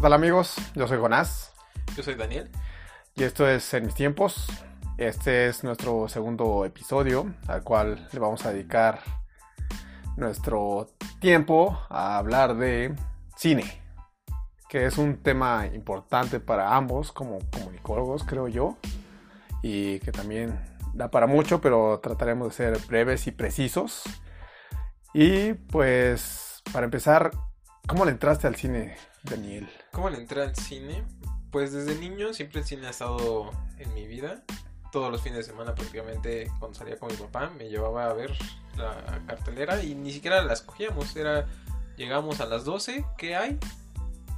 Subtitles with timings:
[0.00, 0.56] ¿Qué tal amigos?
[0.74, 1.52] Yo soy Jonás.
[1.94, 2.50] Yo soy Daniel.
[3.16, 4.46] Y esto es En mis tiempos.
[4.96, 9.00] Este es nuestro segundo episodio al cual le vamos a dedicar
[10.16, 10.88] nuestro
[11.20, 12.96] tiempo a hablar de
[13.36, 13.82] cine,
[14.70, 18.78] que es un tema importante para ambos como comunicólogos, creo yo,
[19.62, 20.58] y que también
[20.94, 24.04] da para mucho, pero trataremos de ser breves y precisos.
[25.12, 27.32] Y pues, para empezar,
[27.86, 29.68] ¿cómo le entraste al cine, Daniel?
[29.92, 31.04] ¿Cómo le entré al cine?
[31.50, 34.42] Pues desde niño siempre el cine ha estado en mi vida.
[34.92, 38.36] Todos los fines de semana prácticamente cuando salía con mi papá me llevaba a ver
[38.76, 41.14] la cartelera y ni siquiera la escogíamos.
[41.16, 41.46] Era,
[41.96, 43.58] llegamos a las 12, ¿qué hay?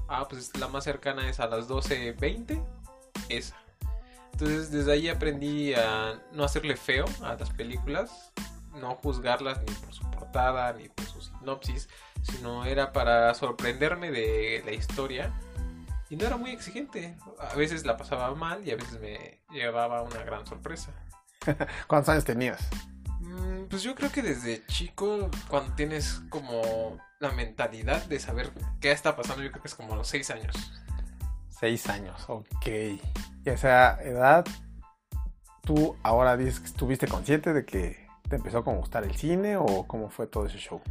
[0.09, 2.63] Ah, pues la más cercana es a las 12.20,
[3.29, 3.57] esa.
[4.33, 8.33] Entonces desde ahí aprendí a no hacerle feo a las películas,
[8.81, 11.89] no juzgarlas ni por su portada ni por su sinopsis,
[12.23, 15.33] sino era para sorprenderme de la historia
[16.09, 17.17] y no era muy exigente.
[17.39, 20.93] A veces la pasaba mal y a veces me llevaba una gran sorpresa.
[21.87, 22.69] ¿Cuántos años tenías?
[23.21, 28.93] Mm, Pues yo creo que desde chico, cuando tienes como la mentalidad de saber qué
[28.93, 30.55] está pasando, yo creo que es como los seis años.
[31.49, 32.67] Seis años, ok.
[32.67, 33.01] Y
[33.49, 34.45] a esa edad,
[35.63, 39.87] ¿tú ahora dices que estuviste consciente de que te empezó a gustar el cine o
[39.87, 40.83] cómo fue todo ese show?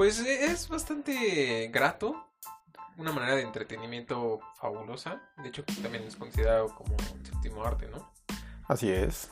[0.00, 2.26] Pues e- es bastante grato,
[2.96, 5.20] una manera de entretenimiento fabulosa.
[5.42, 8.10] De hecho, también es considerado como el séptimo arte, ¿no?
[8.66, 9.30] Así es.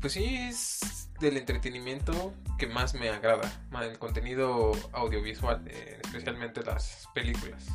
[0.00, 3.42] Pues sí, es del entretenimiento que más me agrada,
[3.82, 7.66] el contenido audiovisual, eh, especialmente las películas.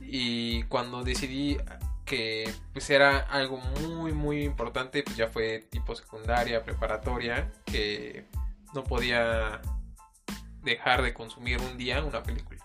[0.00, 1.58] Y cuando decidí
[2.06, 8.24] que pues era algo muy muy importante, pues ya fue tipo secundaria, preparatoria, que
[8.72, 9.60] no podía
[10.62, 12.58] dejar de consumir un día una película.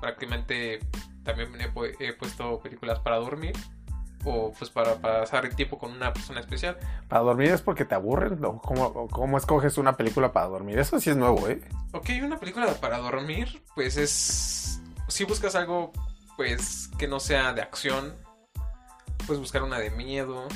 [0.00, 0.80] Prácticamente
[1.24, 3.54] también he, pu- he puesto películas para dormir
[4.24, 6.76] o pues para pasar el tiempo con una persona especial.
[7.08, 8.44] ¿Para dormir es porque te aburren?
[8.44, 10.78] ¿O ¿Cómo, cómo escoges una película para dormir?
[10.78, 11.60] Eso sí es nuevo, ¿eh?
[11.92, 14.80] Ok, una película para dormir, pues es.
[15.08, 15.92] Si buscas algo,
[16.36, 18.14] pues que no sea de acción,
[19.26, 20.48] puedes buscar una de miedo.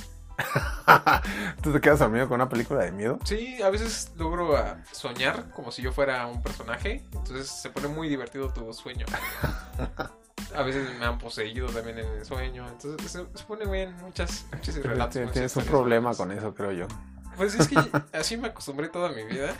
[1.62, 3.18] ¿Tú te quedas dormido con una película de miedo?
[3.24, 7.88] Sí, a veces logro ah, soñar como si yo fuera un personaje, entonces se pone
[7.88, 9.06] muy divertido tu sueño.
[10.54, 14.46] A veces me han poseído también en el sueño, entonces se, se pone bien muchas,
[14.52, 15.12] muchos relatos.
[15.12, 16.88] Tienes muchas un problema con eso, creo yo.
[17.36, 17.76] Pues es que
[18.12, 19.54] así me acostumbré toda mi vida.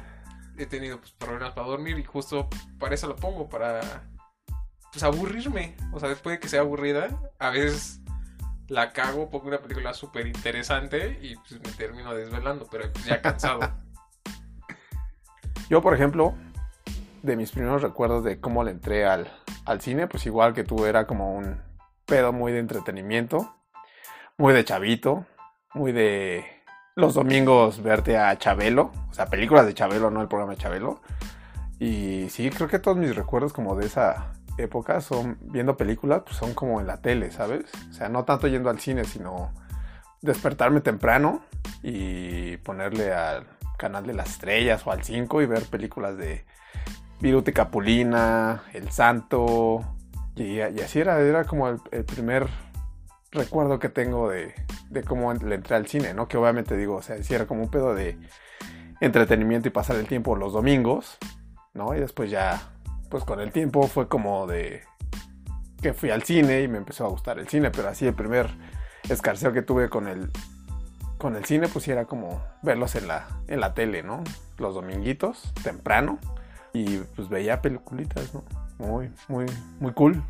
[0.57, 2.49] He tenido pues, problemas para dormir y justo
[2.79, 4.03] para eso lo pongo, para
[4.93, 5.77] pues aburrirme.
[5.93, 7.09] O sea, después de que sea aburrida,
[7.39, 8.01] a veces
[8.71, 13.21] la cago, pongo una película súper interesante y pues me termino desvelando, pero pues, ya
[13.21, 13.61] cansado.
[15.69, 16.35] Yo, por ejemplo,
[17.23, 19.29] de mis primeros recuerdos de cómo le entré al,
[19.65, 21.61] al cine, pues igual que tú, era como un
[22.07, 23.57] pedo muy de entretenimiento,
[24.39, 25.27] muy de chavito,
[25.75, 26.45] muy de
[26.95, 31.01] los domingos verte a Chabelo, o sea, películas de Chabelo, no el programa de Chabelo.
[31.81, 36.37] Y sí, creo que todos mis recuerdos como de esa época son viendo películas, pues
[36.37, 37.65] son como en la tele, ¿sabes?
[37.91, 39.53] O sea, no tanto yendo al cine, sino
[40.23, 41.43] despertarme temprano
[41.83, 43.47] y ponerle al
[43.79, 46.45] canal de las estrellas o al 5 y ver películas de
[47.21, 49.81] Viruta y Capulina, El Santo.
[50.37, 52.49] Y, y así era, era como el, el primer
[53.33, 54.55] recuerdo que tengo de,
[54.91, 56.29] de cómo le entré al cine, ¿no?
[56.29, 58.19] Que obviamente digo, o sea, sí era como un pedo de
[59.01, 61.19] entretenimiento y pasar el tiempo los domingos,
[61.75, 61.95] ¿no?
[61.95, 62.61] Y después ya,
[63.11, 64.85] pues con el tiempo fue como de
[65.83, 68.49] que fui al cine y me empezó a gustar el cine, pero así el primer
[69.09, 70.31] escarceo que tuve con el
[71.19, 74.23] con el cine pues era como verlos en la en la tele, ¿no?
[74.59, 76.19] Los dominguitos, temprano
[76.73, 78.45] y pues veía peliculitas, ¿no?
[78.79, 79.47] Muy muy
[79.81, 80.23] muy cool.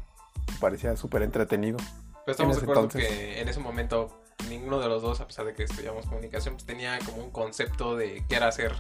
[0.59, 1.77] Parecía súper entretenido.
[2.25, 3.09] Pero estamos En de acuerdo entonces.
[3.09, 6.65] que en ese momento ninguno de los dos, a pesar de que estudiamos comunicación, pues
[6.65, 8.73] tenía como un concepto de qué era hacer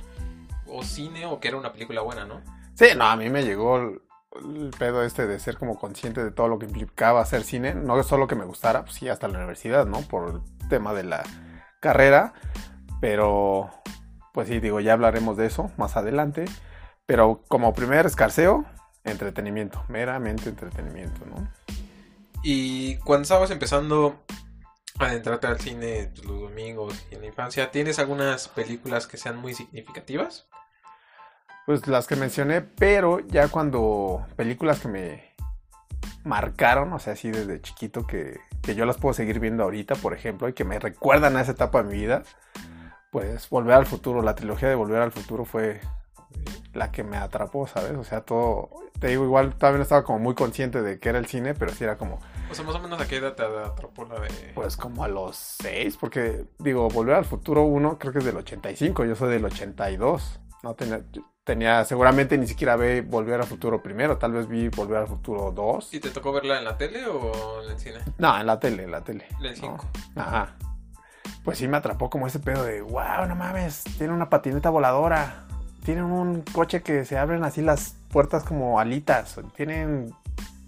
[0.67, 2.41] o cine o qué era una película buena, ¿no?
[2.81, 6.49] Sí, no, a mí me llegó el, pedo este de ser como consciente de todo
[6.49, 7.75] lo que implicaba hacer cine.
[7.75, 10.01] No solo que me gustara, pues sí, hasta la universidad, ¿no?
[10.01, 11.23] Por el tema de la
[11.83, 12.33] carrera.
[12.99, 13.69] Pero,
[14.33, 16.47] pues sí, digo, ya hablaremos de eso más adelante.
[17.05, 18.65] Pero como primer escarceo,
[19.05, 21.53] entretenimiento, meramente entretenimiento, ¿no?
[22.43, 24.25] Y cuando estabas empezando
[24.99, 29.19] a adentrarte al cine pues, los domingos y en la infancia, ¿tienes algunas películas que
[29.19, 30.49] sean muy significativas?
[31.71, 35.35] Pues las que mencioné, pero ya cuando películas que me
[36.25, 40.13] marcaron, o sea, así desde chiquito, que, que yo las puedo seguir viendo ahorita, por
[40.13, 42.25] ejemplo, y que me recuerdan a esa etapa de mi vida,
[43.13, 45.81] pues Volver al Futuro, la trilogía de Volver al Futuro fue
[46.73, 47.93] la que me atrapó, ¿sabes?
[47.93, 51.27] O sea, todo, te digo, igual no estaba como muy consciente de que era el
[51.27, 52.19] cine, pero sí era como,
[52.51, 54.29] O sea, más o menos a qué edad te atrapó la de...
[54.57, 58.39] pues como a los seis, porque digo, Volver al Futuro 1 creo que es del
[58.39, 60.41] 85, yo soy del 82.
[60.63, 61.03] No tenía,
[61.45, 65.51] tenía seguramente ni siquiera vi Volver al Futuro primero, tal vez vi Volver al Futuro
[65.53, 65.95] 2.
[65.95, 67.99] ¿Y te tocó verla en la tele o en el cine?
[68.19, 69.27] No, en la tele, en la tele.
[69.39, 69.79] En el ¿no?
[69.79, 69.89] 5.
[70.17, 70.57] Ajá.
[71.45, 75.47] Pues sí me atrapó como ese pedo de, wow, no mames, tiene una patineta voladora.
[75.85, 79.41] Tienen un coche que se abren así las puertas como alitas.
[79.57, 80.15] Tienen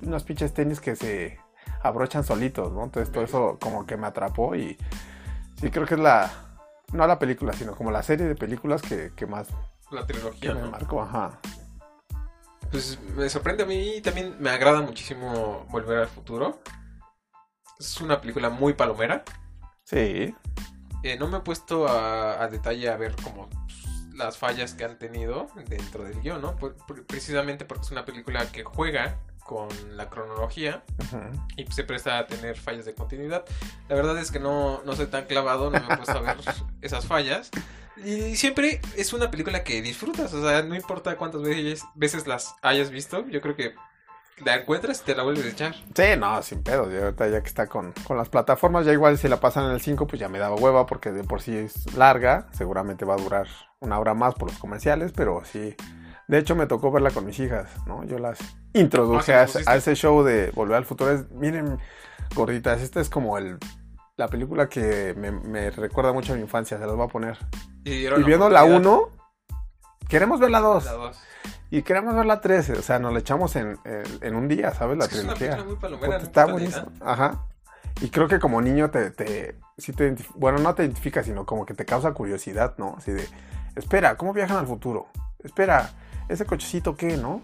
[0.01, 1.39] unos pinches tenis que se
[1.83, 2.85] abrochan solitos, ¿no?
[2.85, 4.79] Entonces todo eso como que me atrapó y
[5.61, 6.31] sí creo que es la,
[6.93, 9.49] no la película, sino como la serie de películas que, que más
[9.93, 11.39] La trilogía, me marcó, ajá.
[12.71, 16.61] Pues me sorprende a mí y también me agrada muchísimo Volver al Futuro.
[17.79, 19.25] Es una película muy palomera.
[19.85, 20.35] Sí,
[21.03, 24.85] Eh, no me he puesto a, a detalle a ver como pues, las fallas que
[24.85, 26.57] han tenido dentro del guion, ¿no?
[26.57, 30.85] Por- por- precisamente porque es una película que juega con la cronología
[31.57, 33.45] y se presta a tener fallas de continuidad.
[33.89, 36.37] La verdad es que no, no soy tan clavado, no me he puesto a ver
[36.81, 37.51] esas fallas.
[37.97, 42.55] Y siempre es una película que disfrutas, o sea, no importa cuántas veces, veces las
[42.63, 43.75] hayas visto, yo creo que
[44.45, 45.75] la encuentras y te la vuelves a echar.
[45.95, 46.91] Sí, no, sin pedo.
[46.91, 49.73] Ya ahorita ya que está con, con las plataformas, ya igual si la pasan en
[49.73, 52.49] el 5, pues ya me daba hueva porque de por sí es larga.
[52.53, 53.47] Seguramente va a durar
[53.81, 55.77] una hora más por los comerciales, pero sí.
[56.29, 58.05] De hecho, me tocó verla con mis hijas, ¿no?
[58.05, 58.39] Yo las
[58.73, 61.11] introduje Ah, a ese show de Volver al Futuro.
[61.13, 61.79] Es- miren,
[62.35, 63.59] gorditas, esta es como el,
[64.17, 66.79] la película que me, me recuerda mucho a mi infancia.
[66.79, 67.39] Se las voy a poner.
[67.85, 68.93] Y, viendo la oportunidad.
[68.93, 69.09] 1,
[70.09, 70.85] queremos ver la 2.
[70.85, 71.19] La dos.
[71.71, 72.71] Y queremos ver la 3.
[72.71, 74.99] O sea, nos la echamos en, en, en un día, ¿sabes?
[74.99, 75.51] La Es una trilogía.
[75.57, 76.07] película muy palomera.
[76.07, 76.93] Puta, no está buenísimo.
[77.01, 77.47] Ajá.
[78.01, 81.67] Y creo que como niño te, te sí te bueno, no te identifica, sino como
[81.67, 82.95] que te causa curiosidad, ¿no?
[82.99, 83.27] Así de,
[83.77, 85.09] espera, ¿cómo viajan al futuro?
[85.45, 85.91] Espera,
[86.29, 87.43] ese cochecito qué, ¿no?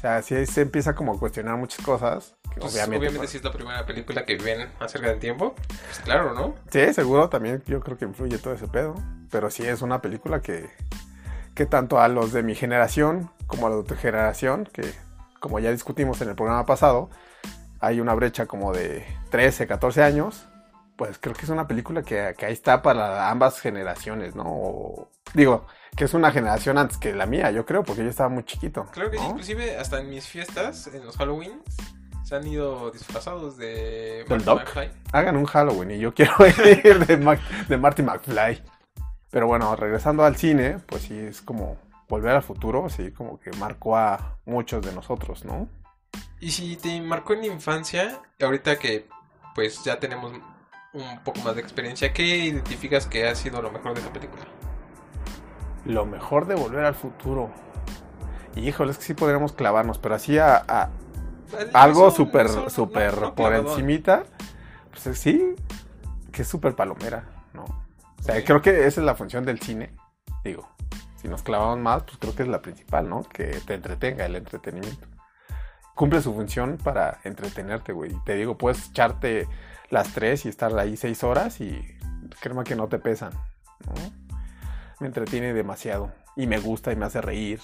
[0.00, 2.34] O sea, sí se empieza como a cuestionar muchas cosas.
[2.54, 5.54] que Pues, obviamente, obviamente, pues, si es la primera película que ven acerca del tiempo,
[5.54, 6.54] pues claro, ¿no?
[6.70, 8.94] sí, seguro también yo creo que influye todo ese pedo.
[9.30, 10.70] Pero sí es una película que,
[11.54, 14.90] que tanto a los de mi generación como a los de tu generación, que
[15.38, 17.10] como ya discutimos en el programa pasado,
[17.78, 20.48] hay una brecha como de 13, 14 años,
[21.00, 24.44] pues creo que es una película que, que ahí está para ambas generaciones, ¿no?
[24.46, 25.66] O- digo,
[25.96, 28.84] que es una generación antes que la mía, yo creo, porque yo estaba muy chiquito.
[28.92, 31.62] Claro que sí, inclusive hasta en mis fiestas, en los Halloween,
[32.22, 34.58] se han ido disfrazados de ¿Del Marty Doc?
[34.60, 34.90] McFly.
[35.12, 36.34] Hagan un Halloween y yo quiero
[36.84, 38.62] ir de, Mac- de Marty McFly.
[39.30, 41.78] Pero bueno, regresando al cine, pues sí, es como
[42.10, 45.66] volver al futuro, sí, como que marcó a muchos de nosotros, ¿no?
[46.40, 49.08] Y si te marcó en la infancia, ahorita que
[49.54, 50.32] pues ya tenemos
[50.92, 54.42] un poco más de experiencia, ¿qué identificas que ha sido lo mejor de esa película?
[55.84, 57.50] Lo mejor de volver al futuro.
[58.56, 60.90] Y híjole, es que sí podríamos clavarnos, pero así a, a
[61.74, 64.24] algo súper, no- súper no por encimita,
[64.90, 65.54] pues eh, sí,
[66.32, 67.64] que es súper palomera, ¿no?
[67.64, 69.94] O sea, creo que esa es la función del cine,
[70.44, 70.68] digo.
[71.16, 73.22] Si nos clavamos más, pues creo que es la principal, ¿no?
[73.24, 75.06] Que te entretenga el entretenimiento.
[75.94, 78.14] Cumple su función para entretenerte, güey.
[78.24, 79.46] Te digo, puedes echarte
[79.90, 81.96] las tres y estar ahí seis horas y
[82.40, 83.32] créeme que no te pesan.
[85.00, 87.60] Me entretiene demasiado y me gusta y me hace reír.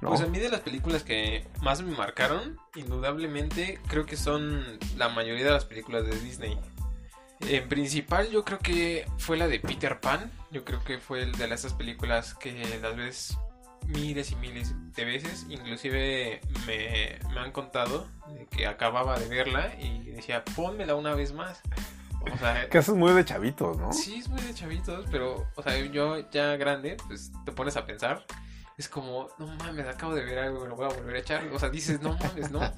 [0.00, 4.64] Pues a mí de las películas que más me marcaron, indudablemente creo que son
[4.96, 6.58] la mayoría de las películas de Disney.
[7.48, 10.30] En principal yo creo que fue la de Peter Pan.
[10.50, 13.38] Yo creo que fue el de esas películas que las ves
[13.86, 15.46] miles y miles de veces.
[15.48, 21.32] Inclusive me, me han contado de que acababa de verla y decía, pónmela una vez
[21.32, 21.60] más.
[22.32, 23.92] O sea, Que eso es muy de chavitos, ¿no?
[23.92, 27.86] Sí, es muy de chavitos, pero, o sea, yo ya grande, pues te pones a
[27.86, 28.24] pensar.
[28.78, 31.46] Es como, no mames, acabo de ver algo, me lo voy a volver a echar.
[31.52, 32.60] O sea, dices, no mames, no.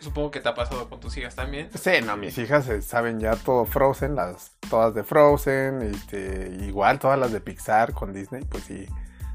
[0.00, 1.70] Supongo que te ha pasado con tus hijas también.
[1.78, 6.98] Sí, no, mis hijas eh, saben ya todo Frozen, las todas de Frozen, este, igual
[6.98, 8.88] todas las de Pixar con Disney, pues sí,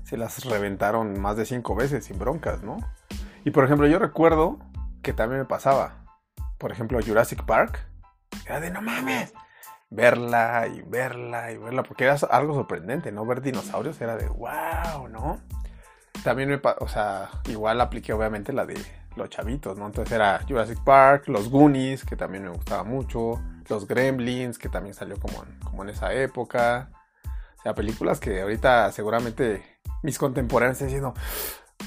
[0.07, 2.77] se las reventaron más de cinco veces sin broncas, ¿no?
[3.43, 4.57] Y por ejemplo, yo recuerdo
[5.01, 6.05] que también me pasaba,
[6.57, 7.85] por ejemplo, Jurassic Park,
[8.45, 9.33] era de no mames,
[9.89, 13.25] verla y verla y verla, porque era algo sorprendente, ¿no?
[13.25, 15.41] Ver dinosaurios era de wow, ¿no?
[16.23, 18.81] También me, o sea, igual apliqué obviamente la de
[19.17, 19.87] los chavitos, ¿no?
[19.87, 24.95] Entonces era Jurassic Park, los Goonies, que también me gustaba mucho, los Gremlins, que también
[24.95, 26.91] salió como como en esa época.
[27.59, 31.13] O sea, películas que ahorita seguramente mis contemporáneos están diciendo,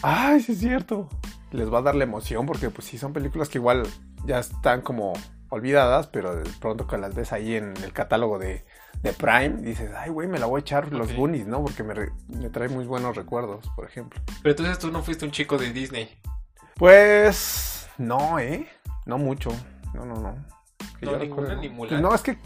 [0.03, 1.09] ay, sí es cierto.
[1.53, 3.83] Les va a dar la emoción porque pues sí son películas que igual
[4.25, 5.13] ya están como
[5.49, 8.65] olvidadas, pero de pronto que las ves ahí en el catálogo de,
[9.03, 11.17] de Prime, dices, ay, güey, me la voy a echar los Ok.
[11.17, 11.63] Goonies, ¿no?
[11.65, 14.21] Porque me, re- me trae muy buenos recuerdos, por ejemplo.
[14.43, 16.09] Pero entonces tú no fuiste un chico de Disney.
[16.77, 18.69] Pues, no, ¿eh?
[19.07, 19.51] No mucho.
[19.93, 20.35] No, no, no.
[20.99, 21.69] Que No, yo ninguna, ni.
[21.69, 22.01] Mulan.
[22.01, 22.39] No, es que...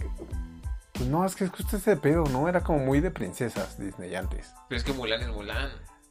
[0.95, 2.49] Pues no, es que es justo ese pedo, ¿no?
[2.49, 4.53] Era como muy de princesas Disney antes.
[4.69, 5.71] Pero es que Mulan es Mulan.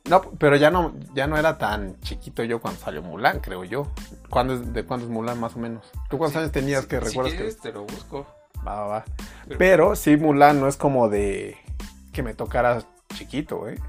[0.09, 3.87] No, pero ya no, ya no era tan chiquito yo cuando salió Mulan, creo yo.
[4.29, 5.89] ¿Cuándo es- ¿De cuándo es Mulan más o menos?
[6.09, 8.25] ¿Tú cuántos Sí, años tenías si- que si recuerdas quieres, te lo busco.
[8.53, 8.59] que...
[8.67, 9.05] Va, va, va.
[9.47, 11.57] Pero- Pero sí, Mulan no es como de
[12.11, 12.83] que me tocara
[13.15, 13.79] chiquito, ¿eh?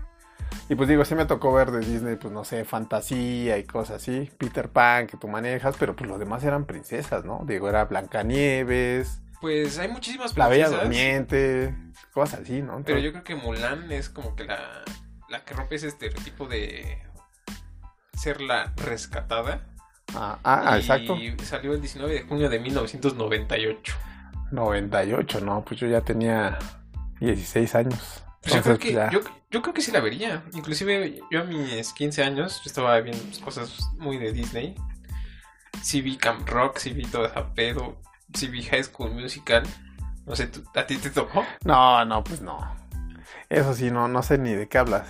[0.69, 3.97] Y pues digo, sí me tocó ver de Disney, pues no sé, fantasía y cosas
[3.97, 4.31] así.
[4.39, 7.43] Peter Pan que tú manejas, pero pues los demás eran princesas, ¿no?
[7.47, 11.75] Digo, era Blancanieves, Pues hay muchísimas La Bella princesas, Durmiente,
[12.15, 12.83] cosas así, ¿no?
[12.83, 14.83] Pero yo creo que Mulan es como que la,
[15.29, 17.03] la que rompe ese estereotipo de
[18.17, 19.67] ser la rescatada.
[20.15, 21.19] Ah, ah, y exacto.
[21.43, 23.95] salió el 19 de junio de 1998.
[24.51, 25.63] 98, ¿no?
[25.63, 26.59] Pues yo ya tenía
[27.21, 28.25] 16 años.
[28.41, 29.11] Pues yo, creo que, ya.
[29.11, 29.21] yo,
[29.51, 30.43] yo creo que sí la vería.
[30.55, 34.75] Inclusive yo a mis 15 años yo estaba viendo cosas muy de Disney.
[35.83, 39.63] Sí vi Camp Rock, sí vi todo ese pedo, vi High School Musical.
[40.27, 41.45] No sé, ¿tú- ¿a ti te tocó?
[41.65, 42.59] No, no, pues no.
[43.49, 45.07] Eso sí, no, no sé ni de qué hablas.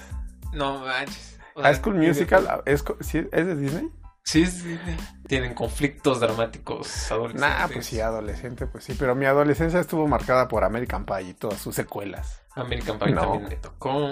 [0.53, 1.39] No manches.
[1.55, 3.91] O High School Musical, ¿es, co- sí, ¿es de Disney?
[4.25, 4.97] Sí, es Disney.
[5.29, 7.59] Tienen conflictos dramáticos adolescentes.
[7.59, 8.95] Nah, pues sí, adolescente, pues sí.
[8.99, 12.43] Pero mi adolescencia estuvo marcada por American Pie y todas sus secuelas.
[12.57, 13.21] American Pie No.
[13.21, 14.11] también me tocó.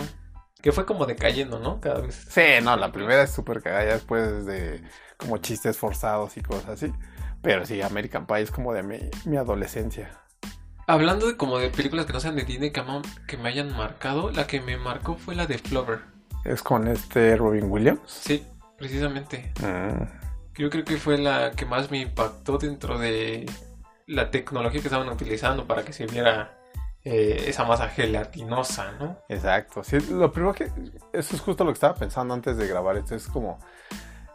[0.60, 1.80] Que fue como decayendo, ¿no?
[1.80, 2.26] Cada vez.
[2.30, 4.84] Sí, no, la primera es súper cagada, ya después de
[5.16, 6.92] como chistes forzados y cosas así.
[7.42, 10.22] Pero sí, American Pie es como de mi, mi adolescencia.
[10.86, 12.82] Hablando de como de películas que no sean de Disney que,
[13.26, 16.00] que me hayan marcado, la que me marcó fue la de Flover.
[16.44, 18.00] Es con este Robin Williams.
[18.06, 18.44] Sí,
[18.76, 19.52] precisamente.
[19.60, 20.60] Mm.
[20.60, 23.46] Yo creo que fue la que más me impactó dentro de
[24.06, 26.58] la tecnología que estaban utilizando para que se viera
[27.04, 29.18] eh, esa masa gelatinosa, ¿no?
[29.28, 29.82] Exacto.
[29.82, 30.70] Sí, lo primero que.
[31.12, 33.14] Eso es justo lo que estaba pensando antes de grabar esto.
[33.14, 33.58] Es como.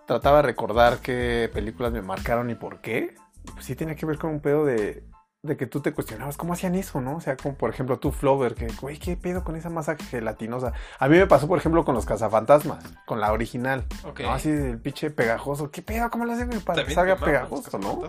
[0.08, 3.14] Trataba de recordar qué películas me marcaron y por qué.
[3.44, 5.04] Y Pues sí tenía que ver con un pedo de.
[5.44, 7.18] De que tú te cuestionabas cómo hacían eso, ¿no?
[7.18, 10.74] O sea, como por ejemplo tú, Flover, que, güey, ¿qué pedo con esa masa gelatinosa?
[10.98, 13.86] A mí me pasó, por ejemplo, con los cazafantasmas, con la original.
[14.04, 14.22] Ok.
[14.22, 14.32] ¿no?
[14.32, 15.70] Así del pinche pegajoso.
[15.70, 16.10] ¿Qué pedo?
[16.10, 18.02] ¿Cómo lo hacen para que salga pegajoso, no?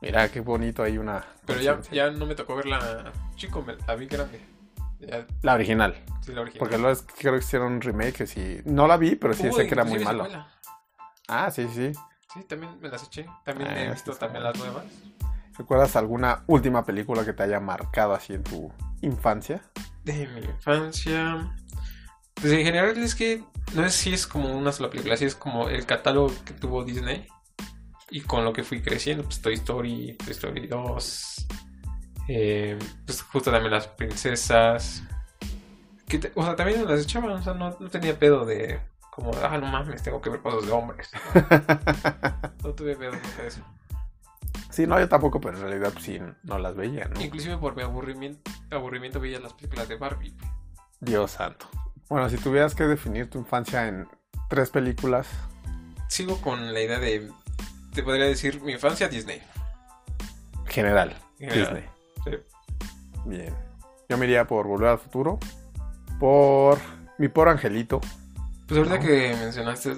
[0.00, 1.24] Mira, qué bonito hay una.
[1.46, 4.38] Pero ya, ya no me tocó verla chico, me, la vi grande.
[5.00, 5.94] Ya, La original.
[6.20, 6.58] sí, la original.
[6.58, 8.60] Porque luego creo que hicieron un remake que sí.
[8.64, 10.46] No la vi, pero sí sé que era muy secuela.
[11.28, 11.92] Ah, sí, sí.
[12.32, 13.26] Sí, también me las eché.
[13.44, 14.18] También Ah, he visto sí.
[14.18, 14.84] también las nuevas.
[15.56, 19.62] ¿Recuerdas alguna última película que te haya marcado así en tu infancia?
[20.02, 21.54] De mi infancia.
[22.34, 25.36] Pues en general es que no es si es como una sola película, si es
[25.36, 27.26] como el catálogo que tuvo Disney.
[28.10, 31.46] Y con lo que fui creciendo, pues Toy Story, Toy Story 2.
[32.28, 35.02] eh, pues justo también las princesas.
[36.08, 38.80] Que te- o sea, también me las echaban, o sea, no, no tenía pedo de
[39.14, 41.10] como, ah, no mames, tengo que ver cosas de hombres.
[42.62, 43.60] No tuve pedo nunca de eso.
[44.70, 47.20] sí, no, yo tampoco, pero en realidad pues, sí, no las veía, ¿no?
[47.20, 50.34] Inclusive por mi aburrimiento, aburrimiento veía las películas de Barbie.
[51.00, 51.66] Dios santo.
[52.08, 54.08] Bueno, si tuvieras que definir tu infancia en
[54.48, 55.26] tres películas,
[56.08, 57.30] Sigo con la idea de,
[57.92, 59.42] te podría decir, mi infancia Disney.
[60.66, 61.84] general, General, Disney.
[62.24, 62.30] sí.
[63.26, 63.54] Bien.
[64.08, 65.38] Yo me iría por Volver al Futuro,
[66.20, 66.78] por
[67.18, 68.00] Mi Por Angelito.
[68.66, 69.02] Pues ahorita No.
[69.02, 69.96] que mencionaste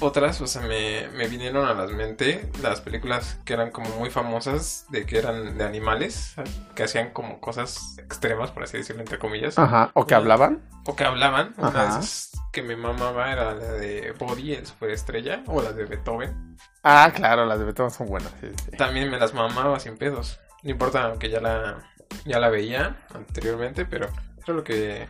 [0.00, 4.10] otras, o sea, me, me vinieron a la mente las películas que eran como muy
[4.10, 6.34] famosas, de que eran de animales,
[6.74, 9.92] que hacían como cosas extremas, por así decirlo, entre comillas, Ajá.
[9.94, 10.62] ¿O que hablaban?
[10.86, 11.54] o que hablaban.
[11.58, 11.88] Una de Ajá.
[12.00, 16.56] esas que me mamaba era la de Body, el superestrella, o la de Beethoven.
[16.82, 18.32] Ah, claro, las de Beethoven son buenas.
[18.40, 18.76] Sí, sí.
[18.76, 20.40] También me las mamaba sin pedos.
[20.64, 21.78] No importa que ya la,
[22.24, 24.08] ya la veía anteriormente, pero
[24.44, 25.08] era lo que,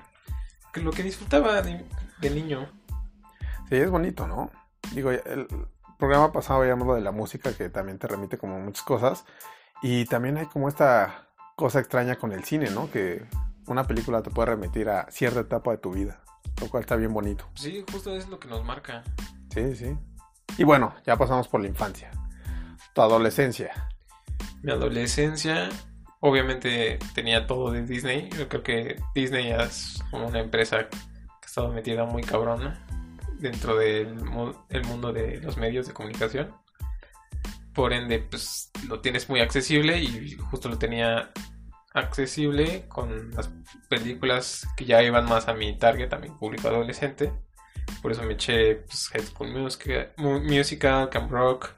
[0.75, 1.85] que lo que disfrutaba de,
[2.31, 2.69] niño.
[3.69, 4.51] Sí, es bonito, ¿no?
[4.93, 5.49] Digo, el
[5.99, 9.25] programa pasado veíamos lo de la música que también te remite como muchas cosas.
[9.83, 12.91] Y también hay como esta cosa extraña con el cine, ¿no?
[12.91, 13.27] Que
[13.67, 16.21] una película te puede remitir a cierta etapa de tu vida,
[16.61, 17.49] lo cual está bien bonito.
[17.55, 19.03] Sí, justo es lo que nos marca.
[19.51, 19.97] Sí, sí.
[20.59, 22.11] Y bueno, ya pasamos por la infancia.
[22.95, 23.89] Tu adolescencia.
[24.63, 25.69] Mi adolescencia,
[26.21, 28.31] obviamente tenía todo de Disney.
[28.31, 30.89] Yo creo que Disney es como una empresa
[31.45, 32.85] que ha estado metida muy cabrona
[33.39, 34.17] dentro del
[34.71, 36.55] el mundo de los medios de comunicación.
[37.75, 41.33] Por ende, pues lo tienes muy accesible y justo lo tenía
[41.93, 43.51] accesible con las
[43.89, 47.33] películas que ya iban más a mi target, a mi público adolescente.
[48.01, 51.71] Por eso me eché pues, High School Musical, Mu- Musical, Camp Rock,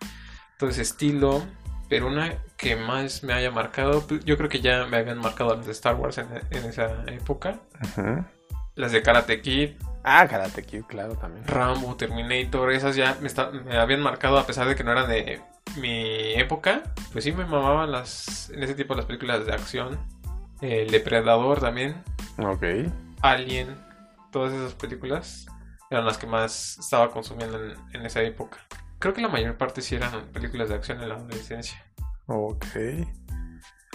[0.59, 1.43] todo ese estilo.
[1.89, 5.55] Pero una que más me haya marcado, pues, yo creo que ya me habían marcado
[5.55, 7.61] las de Star Wars en, en esa época.
[7.83, 8.25] Ujú.
[8.77, 9.71] Las de Karate Kid,
[10.09, 11.45] Ah, Karate Kid, claro, también.
[11.49, 15.09] Rambo, Terminator, esas ya me, está- me habían marcado a pesar de que no eran
[15.09, 15.41] de
[15.79, 16.83] mi época.
[17.11, 19.99] Pues sí me mamaban las en ese tipo las películas de acción.
[20.61, 22.05] El Depredador también,
[22.39, 22.63] Ok.
[23.23, 23.77] Alien,
[24.31, 25.47] todas esas películas
[25.91, 28.59] eran las que más estaba consumiendo en, en esa época.
[29.01, 31.85] Creo que la mayor parte sí eran películas de acción en la adolescencia.
[32.27, 32.65] Ok.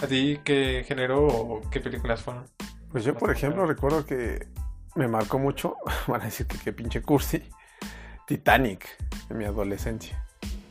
[0.02, 2.44] ¿A ti qué género o qué películas fueron?
[2.90, 4.46] Pues yo, por ejemplo, recuerdo que
[4.94, 7.42] me marcó mucho, van a decir que qué pinche cursi,
[8.26, 8.86] Titanic,
[9.30, 10.24] en mi adolescencia.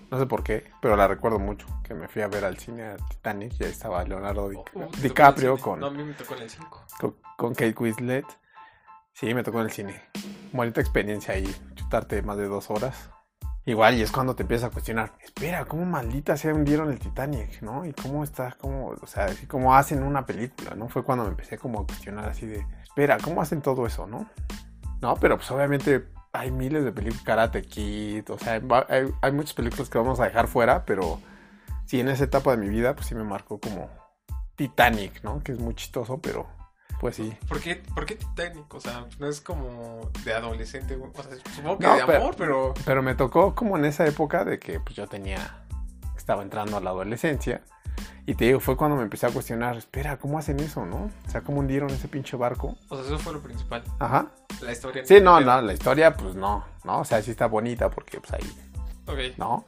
[0.09, 2.83] No sé por qué, pero la recuerdo mucho, que me fui a ver al cine
[2.83, 5.87] a Titanic y ahí estaba Leonardo Di- Oh, oh, ¿te tocó en DiCaprio con, No,
[5.87, 6.85] a mí me tocó en el 5.
[6.99, 8.25] con, con Kate Winslet.
[9.13, 10.01] Sí, me tocó en el cine.
[10.51, 13.09] Bonita experiencia ahí, chutarte más de dos horas.
[13.65, 17.61] Igual, y es cuando te empiezas a cuestionar, espera, ¿cómo maldita se hundieron el Titanic,
[17.61, 17.85] no?
[17.85, 20.89] Y cómo está, cómo, o sea, así cómo hacen una película, ¿no?
[20.89, 24.29] Fue cuando me empecé como a cuestionar así de, espera, ¿cómo hacen todo eso, no?
[25.01, 29.53] No, pero pues obviamente hay miles de películas, Karate Kid, o sea, hay, hay muchas
[29.53, 31.19] películas que vamos a dejar fuera, pero
[31.86, 33.89] sí, en esa etapa de mi vida, pues sí me marcó como
[34.55, 35.41] Titanic, ¿no?
[35.43, 36.48] Que es muy chistoso, pero
[37.00, 37.36] pues sí.
[37.48, 38.71] ¿Por qué, ¿Por qué Titanic?
[38.74, 40.95] O sea, no es como de adolescente.
[40.95, 42.74] O sea, supongo que No, de pero- amor, pero...
[42.86, 45.65] Pero me tocó como en esa época de que pues yo tenía,
[46.15, 47.63] estaba entrando a la adolescencia.
[48.25, 51.09] Y te digo, fue cuando me empecé a cuestionar, espera, ¿cómo hacen eso, no?
[51.27, 52.77] O sea, ¿cómo hundieron ese pinche barco?
[52.89, 53.83] O sea, eso fue lo principal.
[53.99, 54.27] Ajá.
[54.61, 55.03] La historia.
[55.05, 58.33] Sí, no, no, la historia, pues no, no, o sea, sí está bonita porque pues
[58.33, 58.57] ahí,
[59.07, 59.37] Ok.
[59.37, 59.65] ¿no?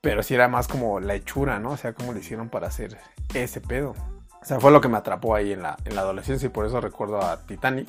[0.00, 1.70] Pero sí era más como la hechura, ¿no?
[1.70, 2.98] O sea, cómo le hicieron para hacer
[3.34, 3.94] ese pedo.
[4.40, 6.66] O sea, fue lo que me atrapó ahí en la, en la adolescencia y por
[6.66, 7.88] eso recuerdo a Titanic.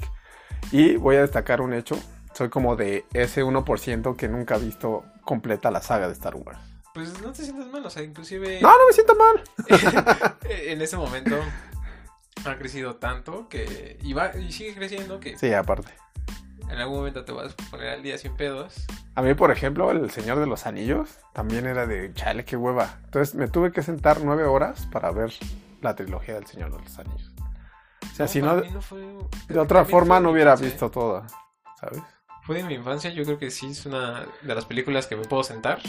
[0.71, 1.97] Y voy a destacar un hecho,
[2.33, 6.59] soy como de ese 1% que nunca ha visto completa la saga de Star Wars.
[6.93, 8.60] Pues no te sientas mal, o sea, inclusive...
[8.62, 9.43] No, no me siento mal.
[10.50, 11.38] en ese momento
[12.46, 13.98] ha crecido tanto que...
[14.01, 15.93] Y, va, y sigue creciendo que Sí, aparte.
[16.69, 18.86] en algún momento te vas a poner al día sin pedos.
[19.15, 22.99] A mí, por ejemplo, El Señor de los Anillos también era de chale, qué hueva.
[23.06, 25.32] Entonces me tuve que sentar nueve horas para ver
[25.82, 27.32] la trilogía del Señor de los Anillos.
[28.12, 29.02] O sea, si no, fue-
[29.47, 30.69] de otra forma no hubiera infancia.
[30.71, 31.28] visto toda,
[31.80, 32.02] ¿sabes?
[32.43, 35.23] Fue de mi infancia, yo creo que sí es una de las películas que me
[35.25, 35.80] puedo sentar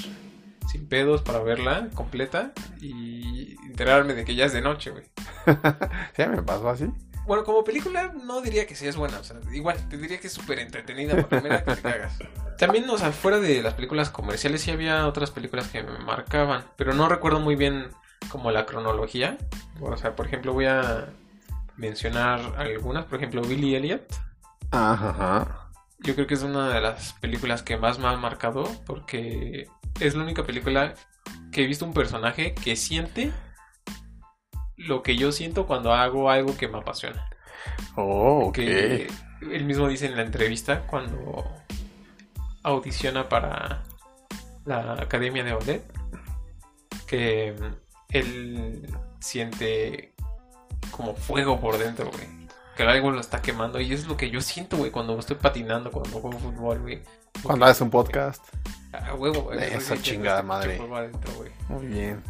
[0.71, 5.05] sin pedos para verla completa y enterarme de que ya es de noche, güey.
[6.17, 6.87] Sí, me pasó así.
[7.27, 10.29] Bueno, como película no diría que sí es buena, o sea, igual te diría que
[10.29, 12.19] es súper entretenida por primera que te cagas.
[12.59, 16.65] También, o sea, fuera de las películas comerciales sí había otras películas que me marcaban,
[16.77, 17.89] pero no recuerdo muy bien
[18.31, 19.39] como la cronología.
[19.81, 21.09] O sea, por ejemplo, voy a
[21.77, 24.13] mencionar algunas, por ejemplo, Billy Elliot.
[24.71, 25.69] Ajá.
[26.01, 29.69] Yo creo que es una de las películas que más me han marcado porque
[30.01, 30.95] es la única película
[31.53, 33.33] que he visto un personaje que siente
[34.77, 37.29] lo que yo siento cuando hago algo que me apasiona.
[37.97, 38.55] Oh, ok.
[38.55, 39.09] Que
[39.53, 41.45] él mismo dice en la entrevista cuando
[42.63, 43.83] audiciona para
[44.65, 45.83] la Academia de Ballet
[47.07, 47.55] que
[48.11, 48.87] él
[49.21, 50.15] siente
[50.91, 52.40] como fuego por dentro, güey.
[52.81, 55.91] Que algo lo está quemando y es lo que yo siento, güey, cuando estoy patinando,
[55.91, 57.03] cuando juego fútbol, güey.
[57.43, 58.43] Cuando haces un podcast.
[58.95, 59.59] A huevo, güey.
[59.69, 60.81] Siento chingada madre.
[60.81, 61.31] adentro.
[61.69, 62.25] Muy bien.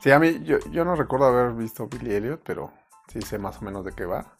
[0.00, 2.72] Sí, a mí, yo, yo no recuerdo haber visto Billy Elliot, pero
[3.06, 4.36] sí sé más o menos de qué va.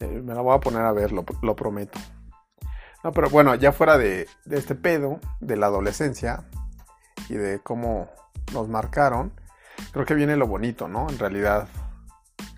[0.00, 1.98] Eh, me la voy a poner a ver, lo, lo prometo.
[3.02, 6.44] No, pero bueno, ya fuera de, de este pedo, de la adolescencia
[7.30, 8.10] y de cómo
[8.52, 9.32] nos marcaron,
[9.92, 11.08] creo que viene lo bonito, ¿no?
[11.08, 11.68] En realidad,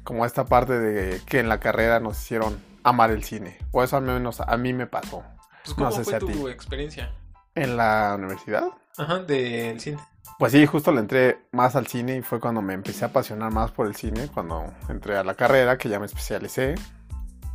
[0.09, 3.59] como esta parte de que en la carrera nos hicieron amar el cine.
[3.73, 5.23] O eso al menos a mí me pasó.
[5.63, 6.33] Pues, ¿cómo No sé si fue ti.
[6.33, 7.13] tu experiencia?
[7.55, 9.99] En la universidad, Ajá, del cine.
[10.39, 13.53] Pues sí, justo le entré más al cine y fue cuando me empecé a apasionar
[13.53, 16.77] más por el cine, cuando entré a la carrera, que ya me especialicé.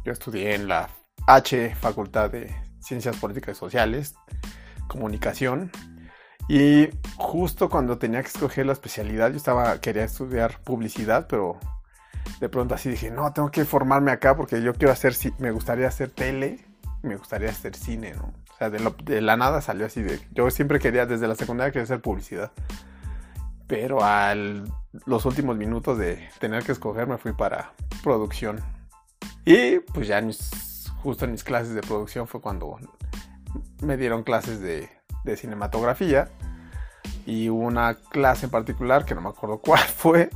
[0.06, 0.90] Yo estudié en la
[1.26, 4.14] H, Facultad de Ciencias Políticas y Sociales,
[4.88, 5.72] Comunicación.
[6.48, 11.58] Y justo cuando tenía que escoger la especialidad, yo estaba, quería estudiar publicidad, pero
[12.40, 15.88] de pronto así dije, no, tengo que formarme acá porque yo quiero hacer, me gustaría
[15.88, 16.60] hacer tele,
[17.02, 18.14] me gustaría hacer cine.
[18.16, 21.84] O sea, de, la nada salió así de, yo siempre quería, desde la secundaria quería
[21.84, 22.52] hacer publicidad.
[23.68, 24.36] Pero a
[25.06, 28.60] los últimos minutos de tener que escoger me fui para producción.
[29.46, 32.78] Y pues ya mis- justo en mis clases de producción fue cuando
[33.82, 34.90] me dieron clases de,
[35.24, 36.30] de cinematografía.
[37.26, 40.30] Y una clase en particular que no me acuerdo cuál fue.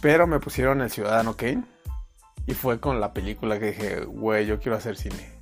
[0.00, 1.64] Pero me pusieron el Ciudadano Kane.
[2.46, 5.40] Y fue con la película que dije, güey, yo quiero hacer cine.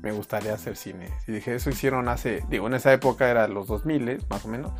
[0.00, 1.10] Me gustaría hacer cine.
[1.26, 4.72] Y dije, eso hicieron hace, digo, en esa época era los 2000, más o menos.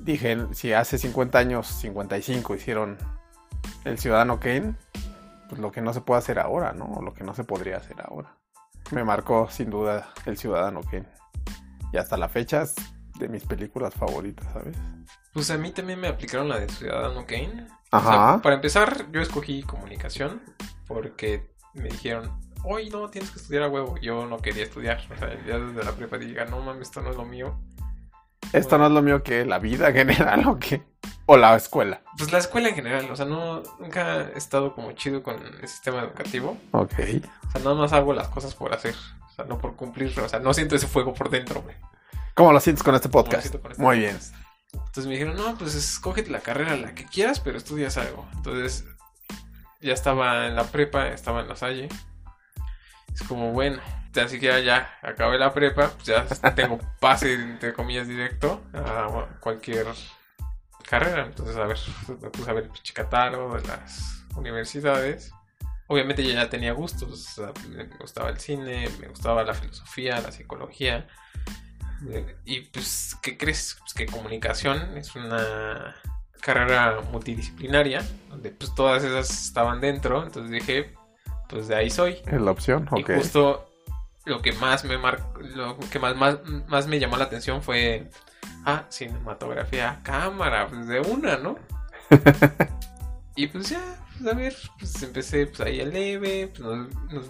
[0.00, 2.96] dije, si hace 50 años, 55 hicieron
[3.84, 4.74] El Ciudadano Kane,
[5.48, 6.86] pues lo que no se puede hacer ahora, ¿no?
[6.86, 8.36] O lo que no se podría hacer ahora.
[8.92, 11.08] Me marcó sin duda El Ciudadano Kane.
[11.92, 12.74] Y hasta la fecha es
[13.18, 14.76] de mis películas favoritas, ¿sabes?
[15.36, 17.66] Pues a mí también me aplicaron la de Ciudadano Kane.
[17.90, 18.08] Ajá.
[18.08, 20.40] O sea, para empezar, yo escogí comunicación
[20.86, 23.98] porque me dijeron, hoy no, tienes que estudiar a huevo.
[23.98, 24.98] Yo no quería estudiar.
[25.14, 27.54] O sea, ya desde la prepa dije, no mames, esto no es lo mío.
[28.54, 30.82] Esto no es lo mío que la vida en general o qué.
[31.26, 32.00] O la escuela.
[32.16, 35.68] Pues la escuela en general, o sea, no, nunca he estado como chido con el
[35.68, 36.56] sistema educativo.
[36.70, 36.94] Ok.
[37.48, 38.94] O sea, nada más hago las cosas por hacer.
[39.28, 40.18] O sea, no por cumplir.
[40.18, 41.76] O sea, no siento ese fuego por dentro, güey.
[42.32, 43.54] ¿Cómo lo sientes con este podcast?
[43.54, 44.16] con este Muy bien.
[44.78, 48.28] Entonces me dijeron, no, pues escógete la carrera la que quieras, pero estudias algo.
[48.34, 48.84] Entonces
[49.80, 51.88] ya estaba en la prepa, estaba en la Salle.
[53.14, 53.80] Es como, bueno,
[54.14, 59.38] así que ya, ya acabé la prepa, pues ya tengo pase, entre comillas, directo a
[59.40, 59.86] cualquier
[60.88, 61.26] carrera.
[61.26, 65.32] Entonces, a ver, me puse a ver el pinche catálogo de las universidades.
[65.88, 70.20] Obviamente yo ya tenía gustos, o sea, me gustaba el cine, me gustaba la filosofía,
[70.20, 71.06] la psicología.
[72.44, 73.76] Y pues, ¿qué crees?
[73.80, 75.94] Pues que comunicación es una
[76.40, 80.94] carrera multidisciplinaria, donde pues todas esas estaban dentro, entonces dije,
[81.48, 82.18] pues de ahí soy.
[82.26, 82.98] Es la opción, ok.
[82.98, 83.68] Y justo
[84.24, 85.22] lo que más me mar...
[85.54, 88.10] lo que más, más, más me llamó la atención fue,
[88.64, 91.58] ah, cinematografía, cámara, pues de una, ¿no?
[93.36, 93.82] y pues ya,
[94.18, 97.26] pues a ver, pues empecé pues ahí el leve, pues nos, nos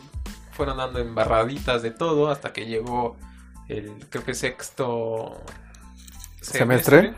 [0.52, 3.16] fueron dando embarraditas de todo hasta que llegó
[3.68, 5.42] el, creo que sexto
[6.52, 7.14] ¿Semestre?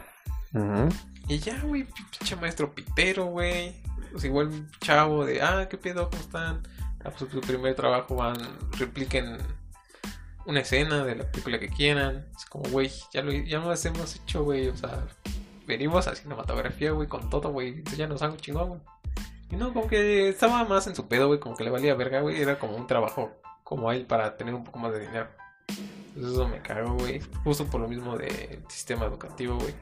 [1.29, 1.87] Y ya, güey,
[2.19, 3.75] pinche maestro pitero, güey.
[4.13, 6.09] Pues igual un chavo de, ah, ¿qué pedo?
[6.09, 6.63] ¿Cómo están?
[7.05, 8.37] Ah, pues su primer trabajo van,
[8.79, 9.39] repliquen
[10.47, 12.27] una escena de la película que quieran.
[12.35, 14.69] Es como, güey, ya lo, ya lo hemos hecho, güey.
[14.69, 15.07] O sea,
[15.67, 17.69] venimos a cinematografía, güey, con todo, güey.
[17.69, 18.81] Entonces ya nos hago chingón, güey.
[19.51, 22.21] Y no, como que estaba más en su pedo, güey, como que le valía verga,
[22.21, 22.41] güey.
[22.41, 25.29] Era como un trabajo como él para tener un poco más de dinero.
[26.19, 27.21] Eso me cago, güey.
[27.45, 29.75] Justo por lo mismo del sistema educativo, güey.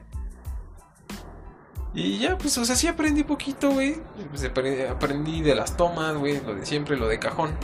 [1.93, 3.97] Y ya, pues, o sea, sí aprendí poquito, güey.
[4.29, 7.55] Pues, aprendí, aprendí de las tomas, güey, lo de siempre, lo de cajón.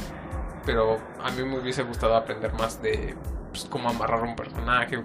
[0.65, 3.15] Pero a mí me hubiese gustado aprender más de
[3.51, 5.03] pues, cómo amarrar un personaje,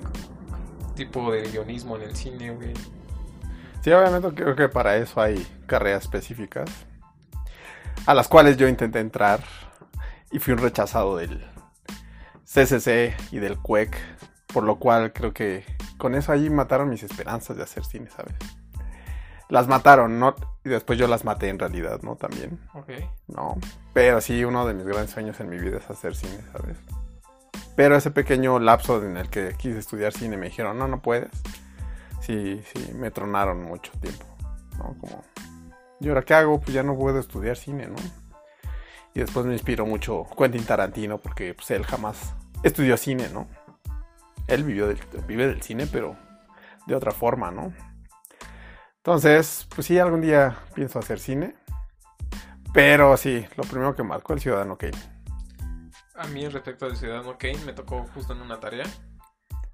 [0.95, 2.73] tipo de guionismo en el cine, güey.
[3.83, 6.69] Sí, obviamente creo que para eso hay carreras específicas
[8.07, 9.41] a las cuales yo intenté entrar
[10.31, 11.45] y fui un rechazado del
[12.53, 13.95] CCC y del CUEC,
[14.47, 15.65] por lo cual creo que
[15.99, 18.35] con eso ahí mataron mis esperanzas de hacer cine, ¿sabes?
[19.51, 20.35] Las mataron, ¿no?
[20.65, 22.17] Y después yo las maté en realidad, ¿no?
[22.17, 22.91] También, Ok.
[23.29, 23.57] ¿no?
[23.93, 26.77] Pero sí, uno de mis grandes sueños en mi vida es hacer cine, ¿sabes?
[27.77, 31.31] Pero ese pequeño lapso en el que quise estudiar cine me dijeron, no, no puedes.
[32.21, 34.27] Sí, sí, me tronaron mucho tiempo,
[34.77, 34.97] ¿no?
[35.01, 35.23] Como,
[36.01, 36.61] ¿y ahora qué hago?
[36.61, 37.97] Pues ya no puedo estudiar cine, ¿no?
[39.19, 43.49] Y después me inspiró mucho Quentin Tarantino porque pues, él jamás estudió cine, ¿no?
[44.47, 46.17] Él vivió del, vive del cine, pero
[46.87, 47.75] de otra forma, ¿no?
[48.99, 51.57] Entonces, pues sí, algún día pienso hacer cine.
[52.73, 54.97] Pero sí, lo primero que marcó el Ciudadano Kane.
[56.15, 58.87] A mí, respecto al Ciudadano Kane, me tocó justo en una tarea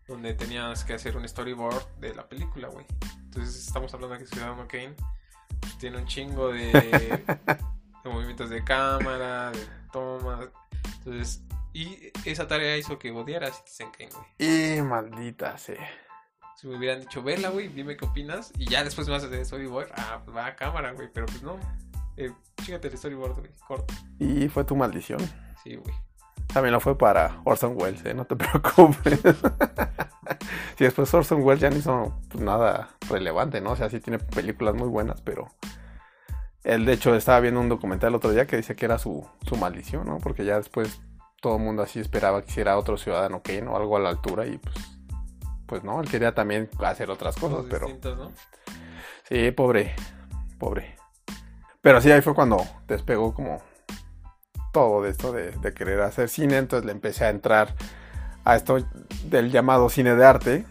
[0.08, 2.86] donde tenías que hacer un storyboard de la película, güey.
[3.24, 4.94] Entonces, estamos hablando de que Ciudadano Kane
[5.60, 7.22] pues, tiene un chingo de,
[8.04, 10.48] de movimientos de cámara, de tomas.
[10.98, 14.76] Entonces, y esa tarea hizo que odiara a Citizen Kane, güey.
[14.78, 15.88] Y maldita sea.
[16.56, 18.52] Si me hubieran dicho, vela, güey, dime qué opinas.
[18.56, 19.88] Y ya después me haces de storyboard.
[19.96, 21.08] Ah, pues va a cámara, güey.
[21.12, 21.58] Pero pues no.
[22.16, 22.30] Eh,
[22.62, 23.50] chígate el storyboard, güey.
[23.66, 23.92] Corto.
[24.20, 25.18] Y fue tu maldición.
[25.64, 25.94] Sí, güey.
[26.52, 28.14] También lo fue para Orson Welles, ¿eh?
[28.14, 29.20] No te preocupes.
[30.78, 33.72] sí, después Orson Welles ya no hizo pues, nada relevante, ¿no?
[33.72, 35.48] O sea, sí tiene películas muy buenas, pero...
[36.64, 39.26] Él, de hecho, estaba viendo un documental el otro día que dice que era su,
[39.46, 40.18] su maldición, ¿no?
[40.18, 41.00] Porque ya después
[41.42, 44.46] todo el mundo así esperaba que hiciera otro Ciudadano Kane o algo a la altura
[44.46, 44.74] y pues...
[45.66, 47.88] Pues no, él quería también hacer otras cosas, pero...
[47.88, 48.32] ¿no?
[49.26, 49.94] Sí, pobre,
[50.58, 50.96] pobre.
[51.80, 53.62] Pero sí, ahí fue cuando despegó como
[54.72, 56.58] todo de esto de, de querer hacer cine.
[56.58, 57.74] Entonces le empecé a entrar
[58.44, 58.76] a esto
[59.24, 60.64] del llamado cine de arte.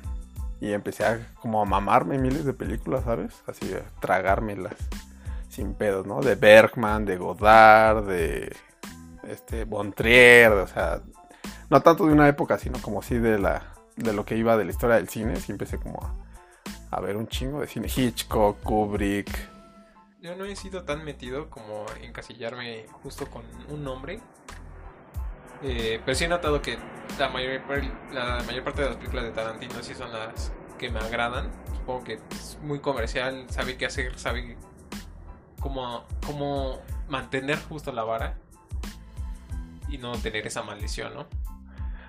[0.61, 3.33] Y empecé a como a mamarme miles de películas, ¿sabes?
[3.47, 4.75] Así, a tragármelas
[5.53, 6.21] sin pedos, ¿no?
[6.21, 8.55] De Bergman, de Godard, de
[9.27, 11.01] este, Bontrier, o sea,
[11.69, 14.65] no tanto de una época, sino como sí de la de lo que iba de
[14.65, 15.35] la historia del cine.
[15.35, 17.87] Sí empecé como a, a ver un chingo de cine.
[17.87, 19.29] Hitchcock, Kubrick.
[20.21, 24.19] Yo no he sido tan metido como encasillarme justo con un nombre.
[25.61, 26.77] Eh, pero sí he notado que
[27.19, 27.61] la mayor,
[28.11, 31.51] la mayor parte de las películas de Tarantino sí son las que me agradan.
[31.73, 34.57] supongo que es muy comercial, sabe qué hacer, sabe
[35.63, 38.37] cómo, cómo mantener justo la vara
[39.87, 41.25] y no tener esa maldición, ¿no?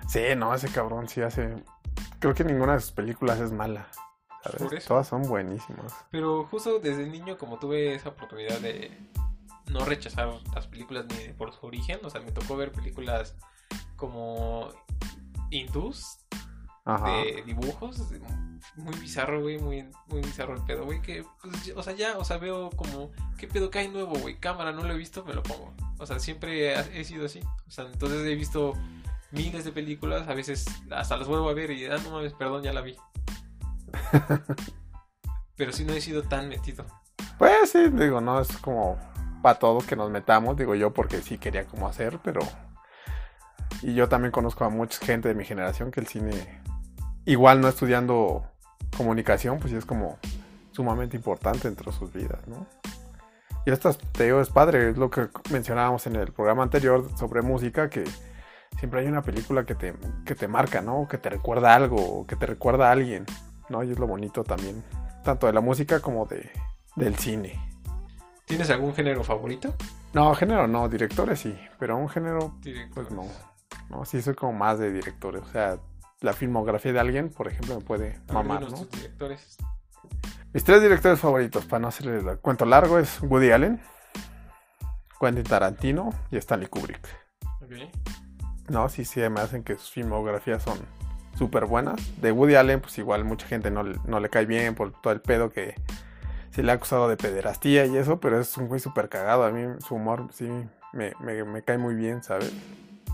[0.09, 1.63] Sí, no, ese cabrón sí hace.
[2.19, 3.87] Creo que ninguna de sus películas es mala.
[4.43, 4.85] ¿sabes?
[4.85, 5.95] Todas son buenísimas.
[6.11, 8.91] Pero justo desde niño, como tuve esa oportunidad de
[9.71, 13.35] no rechazar las películas ni por su origen, o sea, me tocó ver películas
[13.95, 14.69] como
[15.49, 16.19] hindús,
[16.85, 17.09] Ajá.
[17.09, 17.99] de dibujos,
[18.75, 22.23] muy bizarro, güey, muy, muy bizarro el pedo, güey, que, pues, o sea, ya, o
[22.23, 24.37] sea, veo como, ¿qué pedo que hay nuevo, güey?
[24.39, 25.73] Cámara, no lo he visto, me lo pongo.
[25.97, 27.41] O sea, siempre he, he sido así.
[27.67, 28.73] O sea, entonces he visto
[29.31, 32.63] miles de películas, a veces hasta las vuelvo a ver y, ah, no mames, perdón,
[32.63, 32.95] ya la vi.
[35.55, 36.85] Pero sí no he sido tan metido.
[37.37, 38.97] Pues sí, digo, no es como
[39.41, 42.41] para todos que nos metamos, digo yo, porque sí quería como hacer, pero.
[43.81, 46.61] Y yo también conozco a mucha gente de mi generación que el cine,
[47.25, 48.43] igual no estudiando
[48.95, 50.17] comunicación, pues sí es como
[50.71, 52.65] sumamente importante dentro de sus vidas, ¿no?
[53.65, 57.41] Y esto, te digo, es padre, es lo que mencionábamos en el programa anterior sobre
[57.41, 58.03] música, que
[58.77, 61.07] siempre hay una película que te, que te marca, ¿no?
[61.07, 63.25] Que te recuerda algo, que te recuerda a alguien,
[63.69, 63.83] ¿no?
[63.83, 64.83] Y es lo bonito también,
[65.23, 66.51] tanto de la música como de,
[66.95, 67.59] del cine.
[68.45, 69.73] ¿Tienes algún género favorito?
[70.13, 73.07] No, género no, directores sí, pero un género, Directores.
[73.07, 73.25] pues no.
[73.89, 75.77] No, sí soy como más de directores, o sea,
[76.21, 78.85] la filmografía de alguien, por ejemplo, me puede ver, mamar, ¿no?
[78.85, 79.57] directores.
[80.53, 83.81] Mis tres directores favoritos, para no hacerles el cuento largo, es Woody Allen,
[85.19, 87.05] Quentin Tarantino y Stanley Kubrick.
[87.61, 87.71] Ok.
[88.69, 90.79] No, sí, sí, me hacen que sus filmografías son
[91.37, 91.99] súper buenas.
[92.21, 95.13] De Woody Allen, pues igual mucha gente no, le- no le cae bien por todo
[95.13, 95.75] el pedo que
[96.51, 99.43] se le ha acusado de pederastía y eso, pero es un güey súper cagado.
[99.43, 100.49] A mí su humor sí
[100.93, 102.51] me, me- me cae muy bien, ¿sabes?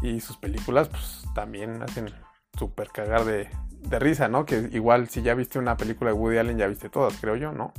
[0.04, 2.14] Y sus películas, pues también hacen
[2.62, 4.46] súper cagar de, de risa, ¿no?
[4.46, 7.52] Que igual si ya viste una película de Woody Allen, ya viste todas, creo yo,
[7.52, 7.74] ¿no?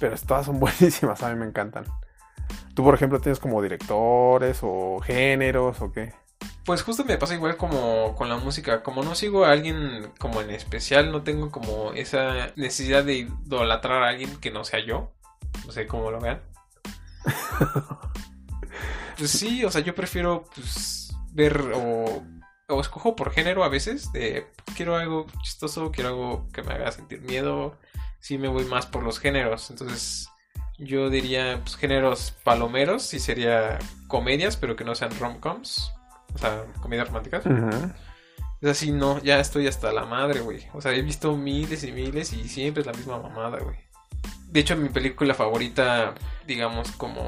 [0.00, 1.84] Pero todas son buenísimas, a mí me encantan.
[2.74, 6.12] Tú, por ejemplo, tienes como directores o géneros o qué?
[6.64, 8.82] Pues justo me pasa igual como con la música.
[8.82, 14.02] Como no sigo a alguien como en especial, no tengo como esa necesidad de idolatrar
[14.02, 15.12] a alguien que no sea yo.
[15.64, 16.40] No sé cómo lo vean.
[19.18, 22.22] Pues sí, o sea, yo prefiero pues ver o,
[22.74, 24.12] o escojo por género a veces.
[24.12, 27.78] De quiero algo chistoso, quiero algo que me haga sentir miedo.
[28.20, 29.70] Sí me voy más por los géneros.
[29.70, 30.28] Entonces
[30.78, 33.02] yo diría pues, géneros palomeros.
[33.02, 33.78] Sí sería
[34.08, 35.92] comedias, pero que no sean rom-coms.
[36.34, 37.44] O sea, comedias románticas.
[38.60, 40.66] Es así, no, ya estoy hasta la madre, güey.
[40.74, 43.76] O sea, he visto miles y miles y siempre es la misma mamada, güey.
[44.48, 46.14] De hecho, mi película favorita,
[46.46, 47.22] digamos, como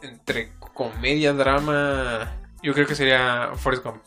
[0.00, 4.02] entre comedia, drama, yo creo que sería Forrest Gump.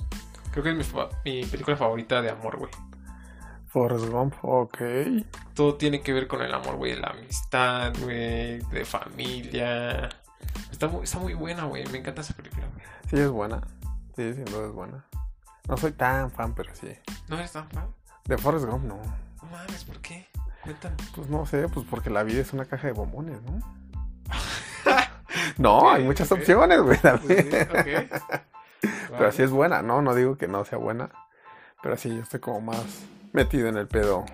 [0.56, 2.72] Creo que es mi, fa- mi película favorita de amor, güey.
[3.68, 4.78] Forrest Gump, ok.
[5.54, 6.96] Todo tiene que ver con el amor, güey.
[6.96, 8.60] La amistad, güey.
[8.72, 10.08] De familia.
[10.72, 11.86] Está muy, está muy buena, güey.
[11.88, 12.86] Me encanta esa película, güey.
[13.10, 13.60] Sí, es buena.
[14.16, 15.06] Sí, sin duda es buena.
[15.68, 16.88] No soy tan fan, pero sí.
[17.28, 17.88] ¿No eres tan fan?
[18.24, 18.96] De Forrest Gump, no.
[18.96, 20.26] No mames, ¿por qué?
[20.64, 20.96] Cuéntame.
[21.14, 23.60] Pues no sé, pues porque la vida es una caja de bombones, ¿no?
[25.58, 27.50] no, hay muchas opciones, güey, Pues sí,
[29.10, 30.02] Pero sí es buena, ¿no?
[30.02, 31.10] No digo que no sea buena.
[31.84, 34.26] Pero sí, yo estoy como más metido en el pedo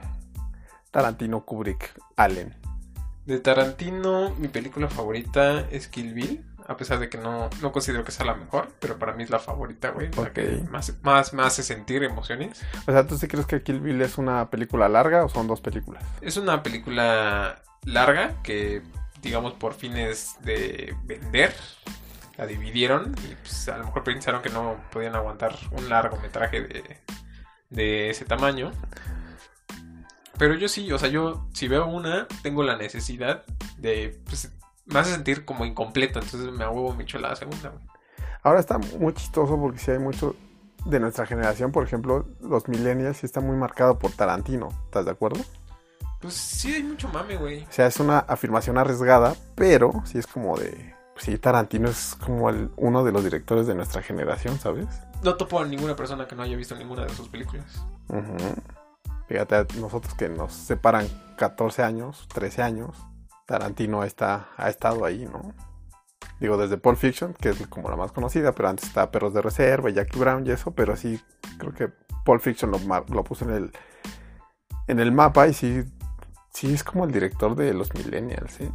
[0.91, 2.55] Tarantino, Kubrick, Allen.
[3.25, 6.45] De Tarantino, mi película favorita es Kill Bill.
[6.67, 9.29] A pesar de que no, no considero que sea la mejor, pero para mí es
[9.29, 10.09] la favorita, güey.
[10.11, 10.29] La Ok.
[10.33, 12.61] que más, más me hace sentir emociones.
[12.87, 15.59] O sea, ¿tú sí crees que Kill Bill es una película larga o son dos
[15.59, 16.03] películas?
[16.21, 18.83] Es una película larga que,
[19.21, 21.53] digamos, por fines de vender,
[22.37, 26.97] la dividieron y pues, a lo mejor pensaron que no podían aguantar un largometraje de,
[27.69, 28.71] de ese tamaño.
[30.37, 33.43] Pero yo sí, o sea, yo si veo una, tengo la necesidad
[33.77, 34.51] de, pues,
[34.85, 37.85] me hace sentir como incompleto, entonces me hago mucho la segunda, güey.
[38.43, 40.35] Ahora está muy chistoso porque sí hay mucho
[40.85, 44.69] de nuestra generación, por ejemplo, los millennials, sí está muy marcado por Tarantino.
[44.85, 45.39] ¿Estás de acuerdo?
[46.19, 47.63] Pues sí hay mucho mame, güey.
[47.63, 50.95] O sea, es una afirmación arriesgada, pero sí es como de...
[51.15, 54.87] sí, Tarantino es como el, uno de los directores de nuestra generación, ¿sabes?
[55.23, 57.85] No topo a ninguna persona que no haya visto ninguna de sus películas.
[58.09, 58.37] Ujú.
[59.27, 62.97] Fíjate, a nosotros que nos separan 14 años, 13 años,
[63.45, 65.53] Tarantino está, ha estado ahí, ¿no?
[66.39, 69.41] Digo, desde Pulp Fiction, que es como la más conocida, pero antes estaba Perros de
[69.41, 71.21] Reserva, Jackie Brown y eso, pero sí,
[71.57, 71.89] creo que
[72.25, 73.71] Pulp Fiction lo, lo puso en el,
[74.87, 75.83] en el mapa y sí,
[76.51, 78.69] sí es como el director de los millennials, ¿sí?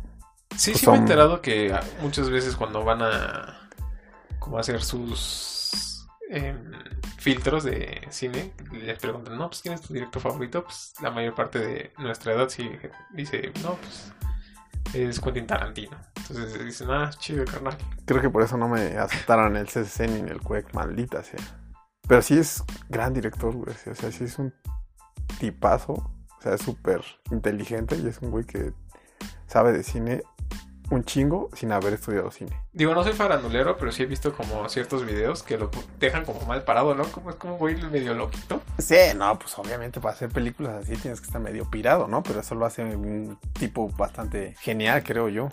[0.54, 3.68] Sí, Pues sí me he enterado que muchas veces cuando van a
[4.38, 6.72] como a hacer sus em,
[7.18, 11.34] filtros de cine, les preguntan, no, pues quién es tu director favorito, pues la mayor
[11.34, 12.70] parte de nuestra edad sí
[13.12, 14.12] dice, no, pues
[14.94, 15.96] es Quentin Tarantino.
[16.16, 17.76] Entonces dicen, ah, chido, carnal.
[18.04, 21.40] Creo que por eso no me aceptaron el CCC ni en el CUEC, maldita sea.
[22.06, 23.74] Pero sí es gran director, güey.
[23.74, 24.54] O sea, sí es un
[25.38, 25.92] tipazo.
[25.92, 28.72] O sea, es súper inteligente y es un güey que
[29.46, 30.22] sabe de cine
[30.90, 32.56] un chingo sin haber estudiado cine.
[32.72, 36.40] Digo, no soy farandulero, pero sí he visto como ciertos videos que lo dejan como
[36.42, 37.04] mal parado, ¿no?
[37.04, 38.62] Como es como güey medio loquito.
[38.78, 42.22] Sí, no, pues obviamente para hacer películas así tienes que estar medio pirado, ¿no?
[42.22, 45.48] Pero eso lo hace un tipo bastante genial, creo yo.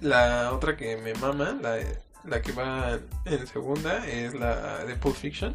[0.00, 1.76] La otra que me mama, la,
[2.24, 5.54] la que va en segunda, es la de Pulp Fiction.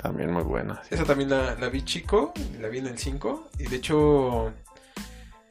[0.00, 0.82] También muy buena.
[0.82, 0.94] sí.
[0.94, 3.50] Esa también la, la vi chico, la vi en el 5.
[3.60, 4.52] Y de hecho,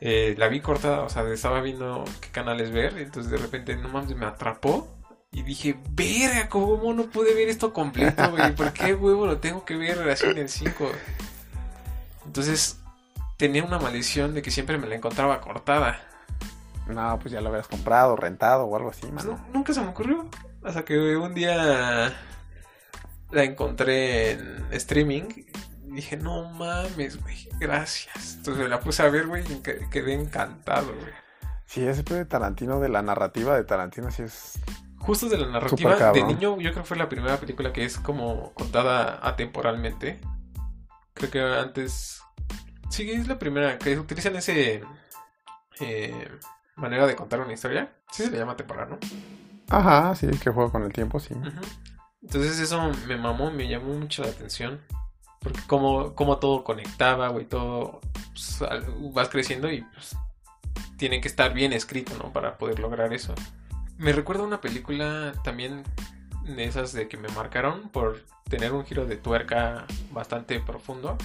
[0.02, 2.98] eh, la vi cortada, o sea, estaba viendo qué canales ver.
[2.98, 4.88] Entonces de repente, no mames, me atrapó.
[5.32, 8.54] Y dije, verga, ¿cómo no pude ver esto completo, güey?
[8.54, 10.92] ¿Por qué, huevo, lo tengo que ver así en el 5?
[12.26, 12.80] Entonces,
[13.38, 16.02] tenía una maldición de que siempre me la encontraba cortada.
[16.88, 19.38] No, pues ya lo habías comprado, rentado o algo así, Pues mano.
[19.48, 20.28] no, nunca se me ocurrió.
[20.64, 22.14] Hasta que un día
[23.32, 25.24] la encontré en streaming.
[25.92, 28.36] Y dije, no mames, güey, gracias.
[28.38, 31.12] Entonces me la puse a ver, güey, y que- quedé encantado, güey.
[31.66, 34.54] Sí, ese de Tarantino, de la narrativa de Tarantino, sí es.
[35.00, 37.98] Justo de la narrativa, de niño, yo creo que fue la primera película que es
[37.98, 40.22] como contada atemporalmente.
[41.14, 42.22] Creo que antes.
[42.90, 44.84] Sí, es la primera que utilizan ese.
[45.80, 46.30] eh,
[46.76, 47.92] manera de contar una historia.
[48.12, 49.00] Sí se le llama temporal, ¿no?
[49.70, 51.34] Ajá, sí, que juega con el tiempo, sí.
[52.22, 54.82] Entonces eso me mamó, me llamó mucho la atención.
[55.42, 58.00] Porque como, como todo conectaba, güey, todo
[58.32, 58.64] pues,
[59.14, 60.16] vas creciendo y pues
[60.98, 62.32] tiene que estar bien escrito, ¿no?
[62.32, 63.34] Para poder lograr eso.
[63.98, 65.84] Me recuerda una película también
[66.44, 71.18] de esas de que me marcaron por tener un giro de tuerca bastante profundo.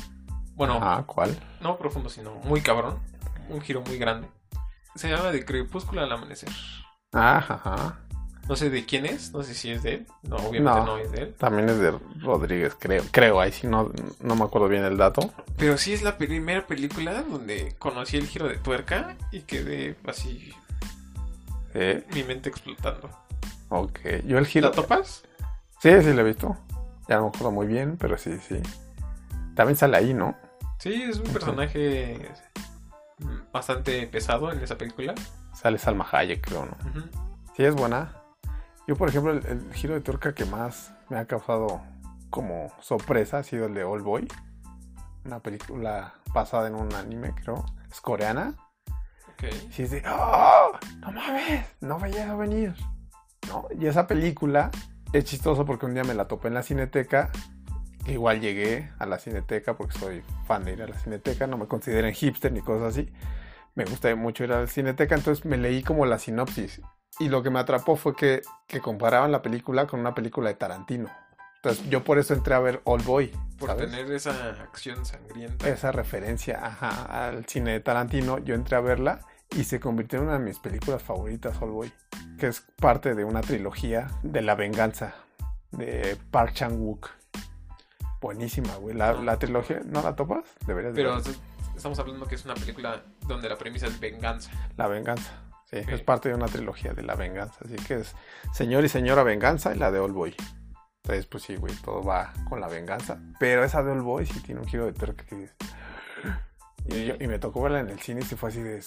[0.54, 1.38] Bueno, Ajá, ¿cuál?
[1.60, 2.98] no profundo, sino muy cabrón.
[3.50, 4.28] Un giro muy grande.
[4.94, 6.48] Se llama De Crepúsculo al Amanecer.
[7.12, 8.00] Ajá, ajá.
[8.48, 10.06] No sé de quién es, no sé si es de él.
[10.22, 10.84] No, obviamente No.
[10.86, 11.34] no, es de él.
[11.34, 13.02] También es de Rodríguez, creo.
[13.10, 15.32] Creo, ahí sí no, no me acuerdo bien el dato.
[15.56, 20.52] Pero sí es la primera película donde conocí el giro de tuerca y quedé así,
[21.72, 23.10] Sí, mi mente explotando.
[23.68, 23.98] ok.
[24.24, 24.68] Yo el giro.
[24.68, 25.24] ¿La topas?
[25.82, 26.56] Sí, sí, lo he visto.
[27.08, 28.60] Ya no me acuerdo muy bien, pero sí, sí.
[29.54, 30.36] También sale ahí, ¿no?
[30.78, 32.30] Sí, es un personaje
[33.52, 35.14] bastante pesado en esa película.
[35.54, 36.76] Sale Salma Hayek, creo, ¿no?
[36.90, 37.08] Ujú.
[37.56, 38.12] Sí, es buena.
[38.86, 41.82] Yo, por ejemplo, el, el giro de tuerca que más me ha causado
[42.30, 44.28] como sorpresa ha sido el de All Boy.
[45.24, 47.64] Una película basada en un anime, creo.
[47.90, 48.54] Es coreana.
[49.32, 49.44] Ok.
[49.70, 50.72] Sí, es de, ¡Oh!
[51.00, 51.66] ¡No mames!
[51.80, 52.74] No veía a venir.
[53.48, 53.66] ¿No?
[53.78, 54.70] Y esa película
[55.12, 57.30] es chistoso porque un día me la topé en la cineteca.
[58.06, 61.46] Igual llegué a la cineteca porque soy fan de ir a la cineteca.
[61.46, 63.12] No me consideren hipster ni cosas así.
[63.74, 65.16] Me gusta mucho ir a la cineteca.
[65.16, 66.80] Entonces me leí como la sinopsis.
[67.18, 70.54] Y lo que me atrapó fue que, que comparaban la película con una película de
[70.54, 71.10] Tarantino.
[71.56, 73.32] Entonces yo por eso entré a ver All Boy.
[73.58, 73.90] Por ¿sabes?
[73.90, 75.68] tener esa acción sangrienta.
[75.68, 79.20] esa referencia ajá, al cine de Tarantino, yo entré a verla
[79.56, 81.92] y se convirtió en una de mis películas favoritas, All Boy,
[82.38, 85.14] que es parte de una trilogía de la venganza
[85.72, 87.08] de Park Chan-wook.
[88.20, 88.94] Buenísima, güey.
[88.94, 90.44] La, la trilogía, ¿no la topas?
[90.66, 91.32] Deberías de Pero verla.
[91.76, 94.50] estamos hablando que es una película donde la premisa es venganza.
[94.76, 95.32] La venganza.
[95.70, 97.58] Sí, es parte de una trilogía de la venganza.
[97.64, 98.14] Así que es
[98.52, 100.34] Señor y Señora Venganza y la de All Boy.
[101.02, 103.18] Entonces, pues sí, güey, todo va con la venganza.
[103.40, 105.56] Pero esa de All Boy sí tiene un giro de tuerca que dices,
[106.88, 108.80] Y, yo- y me tocó verla en el cine y se fue así de...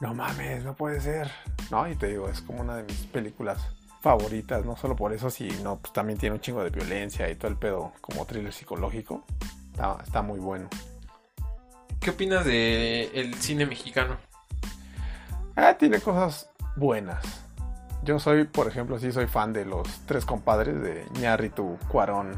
[0.00, 1.30] No mames, no puede ser.
[1.70, 3.58] No, y te digo, es como una de mis películas
[4.00, 7.50] favoritas, no solo por eso, sino pues también tiene un chingo de violencia y todo
[7.50, 9.24] el pedo como thriller psicológico.
[9.70, 10.68] Está, está muy bueno.
[12.00, 14.16] ¿Qué opinas de el cine mexicano?
[15.56, 17.42] Ah, tiene cosas buenas.
[18.02, 22.36] Yo soy, por ejemplo, sí soy fan de los tres compadres de Ñarritu, Cuarón,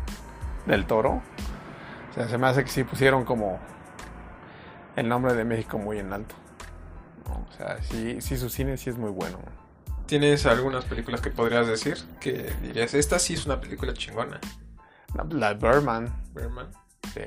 [0.67, 1.23] del Toro.
[2.11, 3.59] O sea, se me hace que sí pusieron como
[4.97, 6.35] el nombre de México muy en alto.
[7.27, 9.39] O sea, sí, sí su cine sí es muy bueno.
[10.07, 14.39] ¿Tienes algunas películas que podrías decir que dirías, esta sí es una película chingona?
[15.31, 16.67] La, Birdman, Berman.
[17.15, 17.23] sí,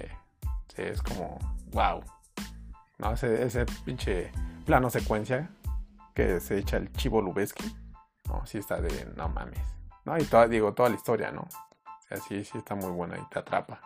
[0.75, 1.39] sí, es como,
[1.71, 2.03] wow.
[2.99, 3.13] ¿No?
[3.13, 4.31] Ese, ese pinche
[4.65, 5.49] plano secuencia
[6.17, 7.63] que se echa el chivo Lubeski.
[8.27, 9.61] No, sí está de, no mames.
[10.03, 11.41] No, y toda, digo, toda la historia, ¿no?
[11.41, 13.79] O sea, sí, sí está muy buena y te atrapa.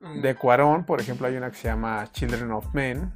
[0.00, 3.12] Mm, De Cuarón, por ejemplo, hay una que se llama Children of Men,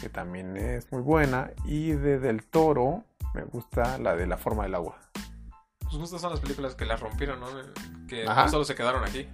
[0.00, 1.50] que también es muy buena.
[1.66, 3.04] Y de Del Toro,
[3.34, 4.98] me gusta la de La Forma del Agua.
[5.78, 7.46] Pues justo son las películas que la rompieron, ¿no?
[8.08, 9.28] Que solo se quedaron aquí.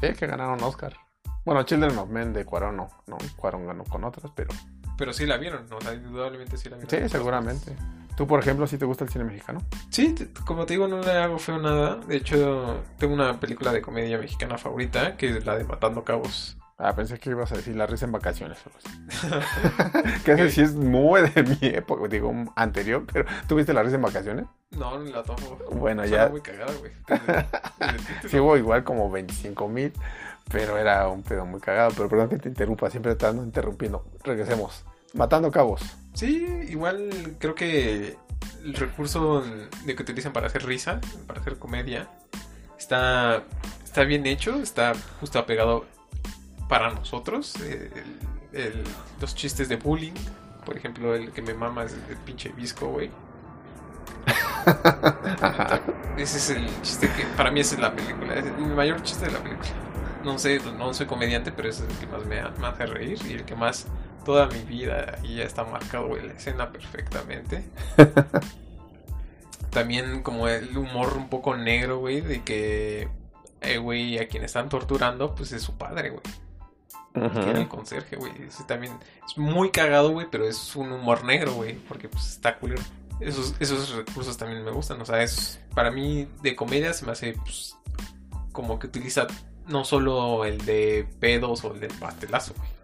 [0.00, 0.96] Sí, que ganaron Oscar.
[1.44, 3.18] Bueno, Children of Men de Cuarón no, no.
[3.34, 4.50] Cuarón ganó con otras, pero...
[4.96, 5.78] Pero sí la vieron, ¿no?
[5.78, 6.90] O sea, indudablemente sí la vieron.
[6.90, 7.74] Sí, seguramente.
[8.20, 9.62] ¿Tú, por ejemplo, si te gusta el cine mexicano?
[9.88, 10.14] Sí,
[10.44, 11.96] como te digo, no le hago feo nada.
[12.06, 16.58] De hecho, tengo una película de comedia mexicana favorita, que es la de Matando Cabos.
[16.76, 18.58] Ah, pensé que ibas a decir La risa en vacaciones.
[20.26, 23.96] que ese sí es muy de mi época, digo, anterior, pero ¿tú viste La risa
[23.96, 24.44] en vacaciones?
[24.72, 25.56] No, ni la tomo.
[25.72, 26.92] Bueno, ya muy cagada, güey.
[28.28, 29.94] Sí hubo igual como 25 mil,
[30.52, 31.92] pero era un pedo muy cagado.
[31.96, 34.04] Pero perdón que te interrumpa, siempre te ando interrumpiendo.
[34.24, 34.84] Regresemos.
[35.14, 35.82] Matando cabos.
[36.14, 38.16] Sí, igual creo que
[38.64, 39.42] el recurso
[39.84, 42.08] de que utilizan para hacer risa, para hacer comedia,
[42.78, 43.44] está,
[43.84, 45.86] está bien hecho, está justo apegado
[46.68, 47.54] para nosotros.
[47.62, 47.90] eh,
[48.52, 48.84] el- el-
[49.20, 50.14] los chistes de bullying,
[50.64, 53.10] por ejemplo, el que me mama es el pinche visco, güey.
[56.16, 59.26] Ese es el chiste que para mí esa es la película, es el mayor chiste
[59.26, 59.68] de la película.
[60.24, 63.18] No sé, no soy comediante, pero ese es el que más me, me hace reír
[63.26, 63.86] y el que más
[64.30, 67.64] toda mi vida y ya está marcado, la escena perfectamente.
[69.70, 73.08] También como el humor un poco negro, güey, de que,
[73.60, 76.22] eh, güey, a quien están torturando, pues es su padre, güey.
[77.12, 78.32] Que era el conserje, güey.
[78.68, 78.92] También
[79.28, 82.82] es muy cagado, güey, pero es un humor negro, güey, porque pues está culero.
[83.18, 87.10] Esos, esos recursos también me gustan, o sea, es para mí de comedia se me
[87.10, 87.76] hace pues,
[88.52, 89.26] como que utiliza
[89.66, 92.79] no solo el de pedos o el del pastelazo, güey.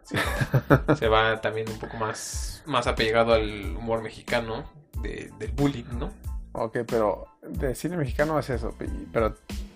[0.98, 4.64] Se va también un poco más, más apegado al humor mexicano
[5.02, 6.10] de- del bullying, ¿no?
[6.52, 8.74] Ok, pero de cine mexicano es eso.
[9.12, 9.34] Pero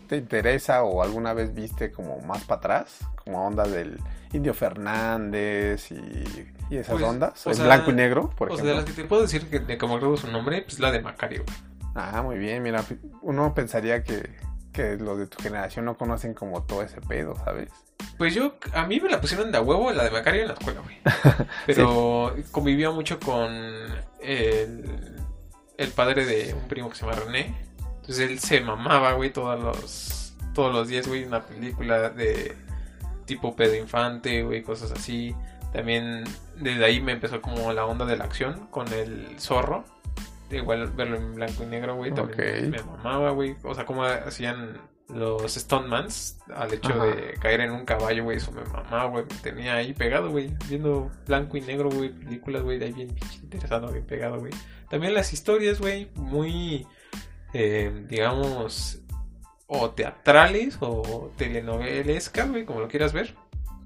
[0.09, 2.99] ¿te interesa o alguna vez viste como más para atrás?
[3.25, 3.99] Como onda del
[4.33, 7.47] Indio Fernández y, y esas Pues, ondas.
[7.47, 8.71] o ¿En sea, blanco y negro, por o sea, ejemplo?
[8.71, 11.45] de las que te puedo decir que de como su nombre, pues la de Macario.
[11.95, 12.63] Ah, muy bien.
[12.63, 12.83] Mira,
[13.21, 14.37] uno pensaría que,
[14.73, 17.71] que los de tu generación no conocen como todo ese pedo, ¿sabes?
[18.17, 20.55] Pues yo, a mí me la pusieron de a huevo la de Macario en la
[20.55, 20.97] escuela, güey.
[21.67, 23.51] Pero convivía mucho con
[24.21, 25.17] el,
[25.77, 27.55] el padre de un primo que se llama René.
[28.01, 32.57] Entonces él se mamaba, güey, todos los, todos los días, güey, una película de
[33.27, 35.35] tipo pedo infante, güey, cosas así.
[35.73, 36.25] También
[36.57, 39.85] desde ahí me empezó como la onda de la acción con el zorro.
[40.51, 43.57] Igual verlo en blanco y negro, güey, también me mamaba, güey.
[43.63, 44.81] O sea, como hacían
[45.15, 47.05] los Stonemans al hecho Ajá.
[47.05, 49.25] de caer en un caballo, güey, eso me mamaba, güey.
[49.25, 53.15] Me tenía ahí pegado, güey, viendo blanco y negro, güey, películas, güey, de ahí bien
[53.43, 54.53] interesado, bien pegado, güey.
[54.89, 56.87] También las historias, güey, muy,
[57.53, 59.01] eh, digamos,
[59.67, 63.37] o teatrales o telenovelescas, güey, como lo quieras ver.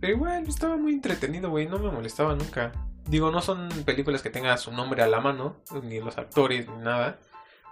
[0.01, 2.73] Pero igual estaba muy entretenido, güey, no me molestaba nunca.
[3.07, 6.76] Digo, no son películas que tengan su nombre a la mano, ni los actores, ni
[6.78, 7.18] nada.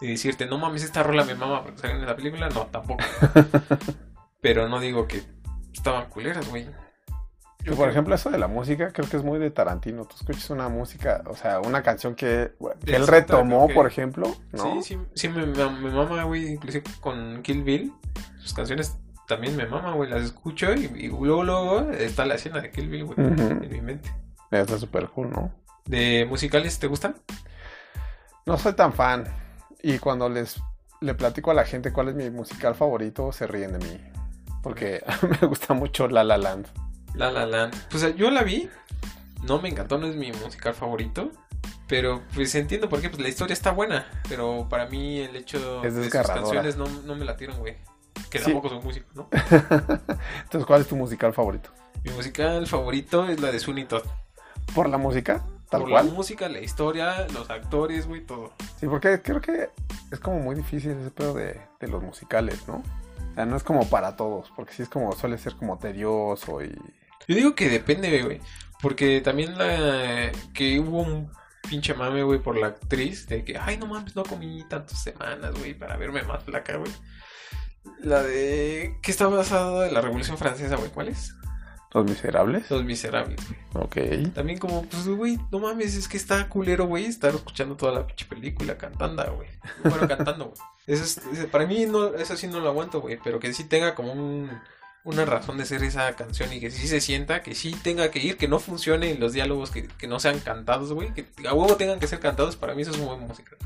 [0.00, 3.02] Ni decirte, no mames, esta rola me mama porque salen en la película, no, tampoco.
[4.40, 5.22] Pero no digo que
[5.72, 6.66] estaban culeras, güey.
[7.60, 10.04] Yo por ejemplo, eso de la música creo que es muy de Tarantino.
[10.04, 12.52] Tú escuchas una música, o sea, una canción que,
[12.86, 14.82] él retomó, que- por ejemplo, ¿no?
[14.82, 17.92] Sí, sí, sí me, me, me mama, güey, inclusive con Kill Bill.
[18.40, 22.60] Sus canciones también me mama, güey, las escucho y, y luego, luego está la escena
[22.60, 24.12] de Kill Bill, güey, en mi mente.
[24.53, 25.53] Está súper cool, ¿no?
[25.86, 27.16] ¿De musicales te gustan?
[28.46, 29.24] No soy tan fan.
[29.82, 30.61] Y cuando les
[31.00, 34.00] le platico a la gente cuál es mi musical favorito, se ríen de mí.
[34.62, 35.03] Porque
[35.40, 36.66] me gusta mucho La La Land.
[37.14, 37.74] La La Land.
[37.90, 38.68] Pues yo la vi,
[39.42, 41.32] no me encantó, no es mi musical favorito.
[41.88, 44.07] Pero pues entiendo por qué, pues la historia está buena.
[44.28, 47.76] Pero para mí el hecho Es de sus canciones no, no me latieron, güey.
[48.30, 48.44] Que Sí.
[48.44, 49.28] tampoco soy músico, ¿no?
[49.50, 51.70] Entonces, ¿cuál es tu musical favorito?
[52.05, 54.05] Mi musical favorito es la de Sweeney Todd.
[54.74, 55.44] ¿Por la música?
[55.70, 56.06] ¿Tal Por cual?
[56.06, 58.52] la música, la historia, los actores, güey, todo.
[58.78, 59.70] Sí, porque creo que
[60.10, 62.82] es como muy difícil ese pedo de, de los musicales, ¿no?
[63.30, 66.62] O sea, no es como para todos, porque sí es como, suele ser como tedioso
[66.62, 66.74] y...
[67.26, 68.40] Yo digo que depende, güey.
[68.82, 71.30] Porque también la que hubo un
[71.68, 73.26] pinche mame, güey, por la actriz.
[73.28, 76.92] De que, ay, no mames, no comí tantas semanas, güey, para verme más flaca, güey.
[78.00, 78.98] La de...
[79.02, 80.90] que está basada en la Revolución Francesa, güey.
[80.90, 81.34] ¿Cuál es?
[81.95, 82.70] Los Miserables.
[82.70, 83.84] Los Miserables, güey.
[83.84, 84.32] Ok.
[84.34, 88.07] También como, pues, güey, no mames, es que está culero, güey, estar escuchando toda la
[88.07, 89.49] pinche película cantando, güey.
[89.84, 90.59] Bueno, cantando, güey.
[90.86, 93.95] Eso es, para mí, no, eso sí no lo aguanto, güey, pero que sí tenga
[93.95, 94.51] como un,
[95.05, 98.18] una razón de ser esa canción y que sí se sienta, que sí tenga que
[98.18, 101.76] ir, que no funcione los diálogos que, que no sean cantados, güey, que a huevo
[101.76, 103.57] tengan que ser cantados, para mí eso es una buena música.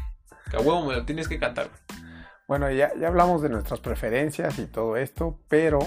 [0.51, 2.03] Que a huevo me lo tienes que cantar, güey.
[2.47, 5.81] Bueno, ya, ya hablamos de nuestras preferencias y todo esto, pero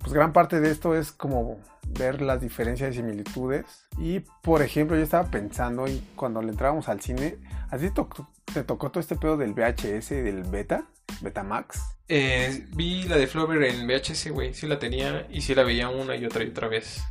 [0.00, 3.86] pues gran parte de esto es como ver las diferencias y similitudes.
[3.98, 7.38] Y por ejemplo, yo estaba pensando y cuando le entrábamos al cine,
[7.70, 10.84] ¿a ti te tocó todo este pedo del VHS y del beta?
[11.20, 11.96] Betamax.
[12.08, 14.54] Eh, vi la de Flover en VHS, güey.
[14.54, 17.02] Sí la tenía y sí la veía una y otra y otra vez.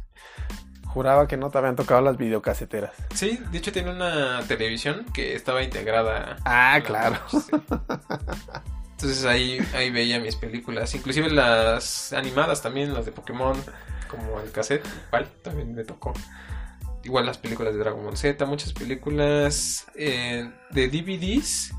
[0.86, 2.94] Juraba que no te habían tocado las videocaseteras.
[3.14, 6.38] Sí, de hecho tiene una televisión que estaba integrada.
[6.46, 7.18] Ah, claro.
[9.02, 13.56] Entonces ahí, ahí veía mis películas, inclusive las animadas también, las de Pokémon,
[14.10, 16.12] como el cassette, igual, también me tocó.
[17.06, 21.74] Igual las películas de Dragon Ball Z, muchas películas eh, de DVDs.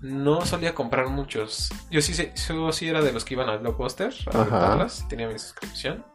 [0.00, 1.68] No solía comprar muchos.
[1.90, 2.14] Yo sí,
[2.48, 6.06] yo sí era de los que iban al Blockbuster a rentarlas, tenía mi suscripción.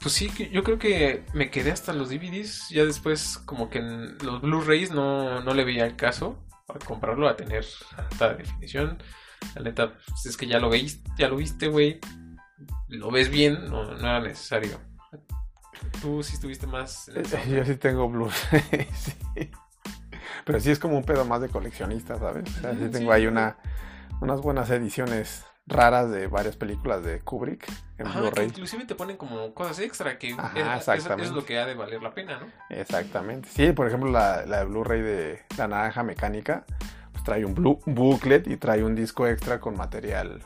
[0.00, 2.70] Pues sí, yo creo que me quedé hasta los DVDs.
[2.70, 7.28] Ya después, como que en los Blu-rays no, no le veía el caso para comprarlo
[7.28, 9.02] a tener alta definición.
[9.54, 12.00] La neta, pues es que ya lo veis, ya lo viste, güey.
[12.88, 14.80] Lo ves bien, no, no era necesario.
[16.00, 17.08] Tú sí estuviste más.
[17.08, 17.38] en eso.
[17.48, 19.50] Yo sí tengo Blu-ray, sí.
[20.44, 22.48] Pero sí es como un pedo más de coleccionista, ¿sabes?
[22.56, 23.16] O sea, sí tengo sí.
[23.16, 23.56] ahí una,
[24.20, 28.46] unas buenas ediciones raras de varias películas de Kubrick en Blu-ray.
[28.46, 32.14] inclusive te ponen como cosas extra que Ajá, es lo que ha de valer la
[32.14, 32.46] pena, ¿no?
[32.70, 33.50] Exactamente.
[33.52, 36.64] Sí, por ejemplo, la, la de Blu-ray de La Naranja Mecánica,
[37.18, 40.42] pues trae un, blu- un booklet y trae un disco extra con material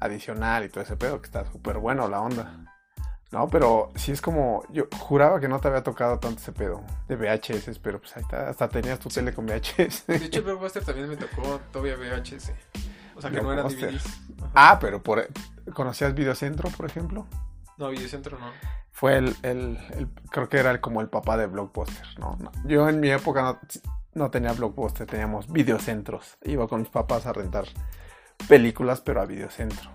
[0.00, 2.72] adicional y todo ese pedo, que está súper bueno la onda.
[3.32, 6.82] No, pero sí es como, yo juraba que no te había tocado tanto ese pedo
[7.08, 10.06] de VHS, pero pues ahí está, hasta tenías tu tele con VHS.
[10.06, 12.52] De hecho, el Blockbuster también me tocó todavía VHS.
[13.16, 13.90] O sea, que no Blockbuster.
[13.92, 14.06] DVDs.
[14.42, 14.50] Ajá.
[14.54, 15.26] ah, pero por,
[15.74, 17.26] ¿conocías Videocentro, por ejemplo?
[17.78, 18.52] No, Videocentro no.
[18.92, 22.36] Fue el, el- el- creo que era el- como el papá de Blockbuster, ¿no?
[22.40, 23.58] No, Yo en mi época no,
[24.16, 26.38] no tenía Blockbuster, teníamos videocentros.
[26.42, 27.66] Iba con mis papás a rentar
[28.48, 29.90] películas, pero a videocentro.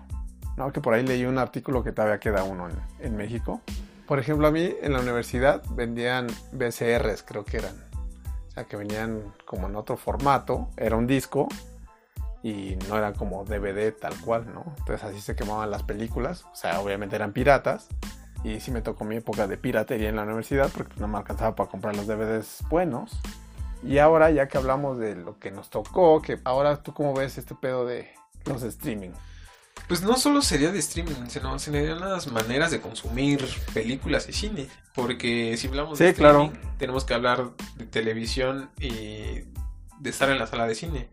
[0.56, 0.72] ¿no?
[0.72, 3.60] Que por ahí leí un artículo que todavía queda uno en, en México.
[4.06, 7.74] Por ejemplo, a mí en la universidad vendían VCRs, creo que eran.
[8.48, 10.68] O sea, que venían como en otro formato.
[10.76, 11.48] Era un disco
[12.44, 14.74] y no era como DVD tal cual, ¿no?
[14.78, 16.44] Entonces así se quemaban las películas.
[16.52, 17.88] O sea, obviamente eran piratas.
[18.44, 21.56] Y sí me tocó mi época de piratería en la universidad porque no me alcanzaba
[21.56, 23.20] para comprar los DVDs buenos.
[23.82, 27.38] Y ahora, ya que hablamos de lo que nos tocó, que ahora tú cómo ves
[27.38, 28.10] este pedo de
[28.46, 29.10] los streaming.
[29.88, 34.68] Pues no solo sería de streaming, sino serían las maneras de consumir películas y cine.
[34.94, 36.44] Porque si hablamos de Sí, claro.
[36.44, 39.44] streaming, tenemos que hablar de televisión y
[39.98, 41.08] de estar en la sala de cine.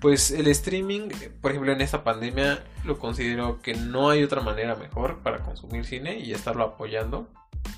[0.00, 1.08] Pues el streaming,
[1.40, 5.84] por ejemplo, en esta pandemia, lo considero que no hay otra manera mejor para consumir
[5.84, 7.28] cine y estarlo apoyando.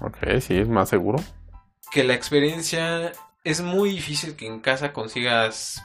[0.00, 1.18] Ok, sí, es más seguro.
[1.92, 3.12] Que la experiencia
[3.46, 5.80] es muy difícil que en casa consigas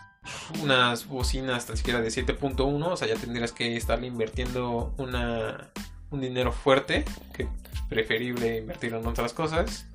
[0.64, 5.70] unas bocinas tan siquiera de 7.1, o sea, ya tendrías que estarle invirtiendo una,
[6.10, 7.06] un dinero fuerte,
[7.36, 7.50] que es
[7.88, 9.86] preferible invertirlo en otras cosas.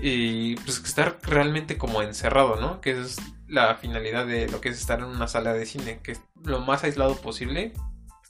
[0.00, 2.80] Y pues estar realmente como encerrado, ¿no?
[2.80, 3.18] Que es
[3.48, 6.60] la finalidad de lo que es estar en una sala de cine, que es lo
[6.60, 7.74] más aislado posible.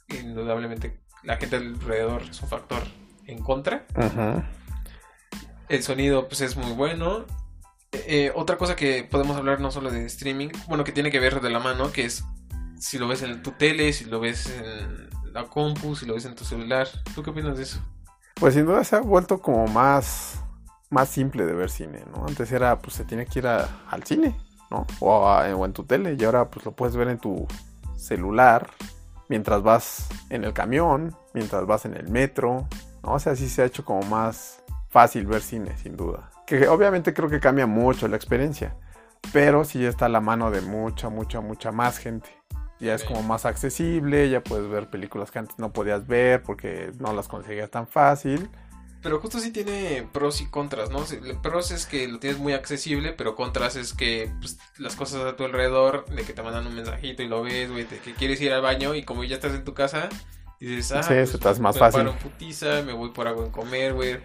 [0.09, 2.83] Indudablemente la gente alrededor es un factor
[3.25, 3.85] en contra.
[5.69, 7.25] El sonido pues es muy bueno.
[7.93, 11.41] Eh, otra cosa que podemos hablar no solo de streaming, bueno, que tiene que ver
[11.41, 12.23] de la mano, que es
[12.79, 16.25] si lo ves en tu tele, si lo ves en la compu, si lo ves
[16.25, 16.87] en tu celular.
[17.13, 17.81] ¿Tú qué opinas de eso?
[18.35, 20.41] Pues sin duda se ha vuelto como más,
[20.89, 22.25] más simple de ver cine, ¿no?
[22.25, 24.35] Antes era, pues se tiene que ir al cine,
[24.71, 24.87] ¿no?
[24.99, 27.45] O en tu tele, y ahora pues lo puedes ver en tu
[27.97, 28.71] celular,
[29.29, 32.67] mientras vas en el camión, mientras vas en el metro,
[33.03, 33.13] ¿no?
[33.13, 36.30] O sea, sí se ha hecho como más fácil ver cine, sin duda.
[36.45, 38.75] Que obviamente creo que cambia mucho la experiencia,
[39.31, 42.29] pero sí está a la mano de mucha, mucha, mucha más gente.
[42.79, 46.91] Ya es como más accesible, ya puedes ver películas que antes no podías ver porque
[46.99, 48.49] no las conseguías tan fácil.
[49.03, 51.03] Pero justo sí tiene pros y contras, ¿no?
[51.41, 55.35] Pros es que lo tienes muy accesible, pero contras es que pues, las cosas a
[55.35, 58.53] tu alrededor, de que te mandan un mensajito y lo ves, güey, que quieres ir
[58.53, 60.09] al baño y como ya estás en tu casa,
[60.59, 62.05] dices, ah, Sí, hace más me fácil.
[62.05, 64.19] paro en putiza, me voy por algo en comer, güey,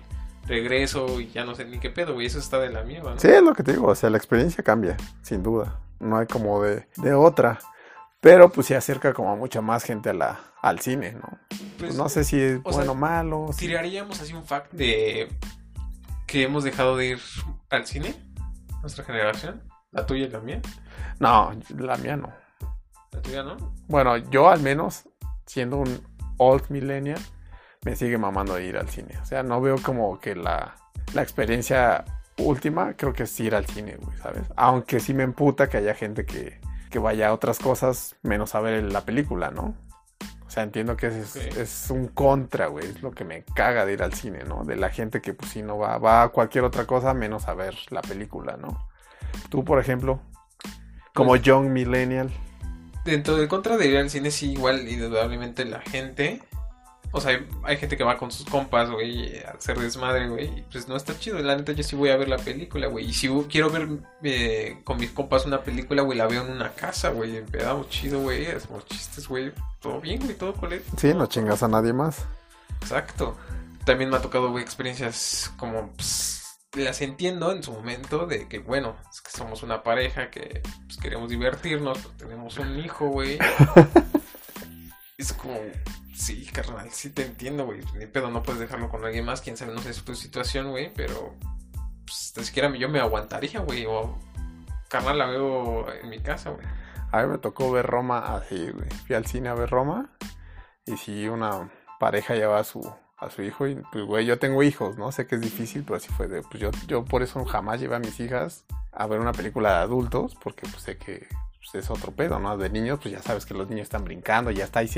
[0.47, 3.20] regreso y ya no sé ni qué pedo, güey, eso está de la mierda, ¿no?
[3.20, 5.80] Sí, es lo que te digo, o sea, la experiencia cambia, sin duda.
[5.99, 7.59] No hay como de, de otra.
[8.20, 11.38] Pero pues se acerca como a mucha más gente a la, al cine, ¿no?
[11.78, 13.51] Pues, no sé si es o bueno o malo.
[13.57, 15.28] Tiraríamos así un fact de
[16.26, 17.18] que hemos dejado de ir
[17.70, 18.14] al cine,
[18.80, 20.61] nuestra generación, la tuya y la mía,
[21.20, 22.32] No, la mía no.
[23.12, 23.57] la tuya, ¿no?
[23.86, 25.09] Bueno, yo al menos,
[25.44, 26.01] siendo un
[26.38, 27.20] old millennial,
[27.87, 29.16] me sigue mamando ir al cine.
[29.22, 30.74] O sea, no veo como que la,
[31.14, 32.05] la experiencia
[32.37, 34.43] última, creo que es ir al cine, güey, ¿sabes?
[34.57, 36.61] Aunque sí me emputa que haya gente que,
[36.91, 39.76] que vaya a otras cosas menos a ver la película, ¿no?
[40.45, 42.87] O sea, entiendo que es, es un contra, güey.
[42.87, 44.64] Es lo que me caga de ir al cine, ¿no?
[44.64, 47.55] De la gente que, pues, si no va, va a cualquier otra cosa menos a
[47.55, 48.89] ver la película, ¿no?
[49.49, 50.20] Tú, por ejemplo,
[51.14, 52.30] como Pues- young millennial.
[53.05, 56.43] dentro del contra de ir al cine, sí, igual, indudablemente la gente.
[57.13, 60.65] O sea, hay, hay gente que va con sus compas, güey, a hacer desmadre, güey.
[60.71, 61.39] Pues no está chido.
[61.39, 63.07] La neta, yo sí voy a ver la película, güey.
[63.07, 63.89] Y si quiero ver
[64.23, 67.37] eh, con mis compas una película, güey, la veo en una casa, güey.
[67.37, 68.47] Empedamos chido, güey.
[68.47, 69.53] Hacemos chistes, güey.
[69.81, 70.85] Todo bien, güey, todo coleto.
[70.97, 72.27] Sí, no chingas a nadie más.
[72.81, 73.37] Exacto.
[73.85, 76.37] También me ha tocado, güey, experiencias como, pues,
[76.75, 80.99] las entiendo en su momento de que, bueno, es que somos una pareja que pues,
[80.99, 83.39] queremos divertirnos, tenemos un hijo, güey.
[85.19, 85.59] es como,
[86.14, 87.81] sí, carnal, sí te entiendo, güey.
[87.99, 90.93] Ni pedo, no puedes dejarlo con alguien más, quién sabe, no sé tu situación, güey,
[90.95, 91.35] pero,
[92.05, 94.19] pues, ni siquiera yo me aguantaría, güey, o,
[94.89, 96.67] carnal, la veo en mi casa, güey.
[97.12, 98.89] A mí me tocó ver Roma así, güey.
[99.07, 100.11] Fui al cine a ver Roma.
[100.85, 102.81] Y sí, una pareja llevaba a su,
[103.17, 103.67] a su hijo.
[103.67, 105.12] Y pues, güey, yo tengo hijos, ¿no?
[105.12, 106.43] Sé que es difícil, pero así fue de.
[106.43, 109.77] Pues yo, yo por eso jamás llevé a mis hijas a ver una película de
[109.77, 111.27] adultos, porque pues sé que
[111.71, 112.57] pues, es otro pedo, ¿no?
[112.57, 114.81] De niños, pues ya sabes que los niños están brincando, ya está.
[114.81, 114.89] Hay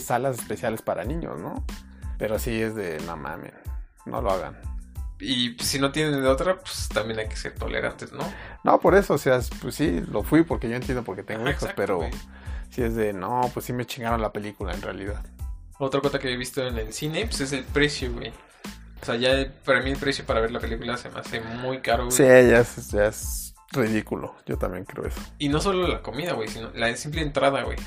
[0.00, 1.64] salas especiales para niños, ¿no?
[2.18, 3.54] Pero sí es de, no mames,
[4.04, 4.58] no lo hagan.
[5.20, 8.24] Y si no tienen de otra, pues también hay que ser tolerantes, ¿no?
[8.62, 11.50] No, por eso, o sea, pues sí, lo fui porque yo entiendo porque tengo Ajá,
[11.50, 12.10] hijos, exacto, pero güey.
[12.70, 15.24] sí es de, no, pues sí me chingaron la película en realidad.
[15.78, 18.32] Otra cosa que he visto en el cine, pues es el precio, güey.
[19.00, 21.80] O sea, ya para mí el precio para ver la película se me hace muy
[21.80, 22.16] caro, güey.
[22.16, 24.34] Sí, ya es, ya es ridículo.
[24.46, 25.20] Yo también creo eso.
[25.38, 27.78] Y no solo la comida, güey, sino la simple entrada, güey.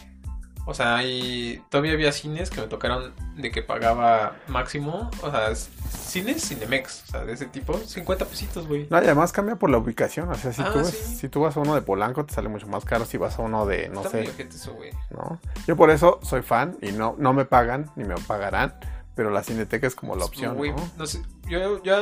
[0.67, 1.61] O sea, hay...
[1.69, 7.07] todavía había cines que me tocaron de que pagaba máximo, o sea, cines Cinemex, o
[7.07, 8.85] sea, de ese tipo, 50 pesitos, güey.
[8.91, 10.29] No, y además cambia por la ubicación.
[10.29, 11.15] O sea, si, Ah, tú, sí.
[11.15, 13.05] si tú vas a uno de Polanco, te sale mucho más caro.
[13.05, 14.77] Si vas a uno de, no Está sé, eso.
[15.09, 15.39] ¿no?
[15.65, 18.75] Yo por eso soy fan y no, no me pagan ni me pagarán.
[19.15, 20.89] Pero la cineteca es como la opción, Güey, ¿no?
[20.97, 21.99] no sé, yo ya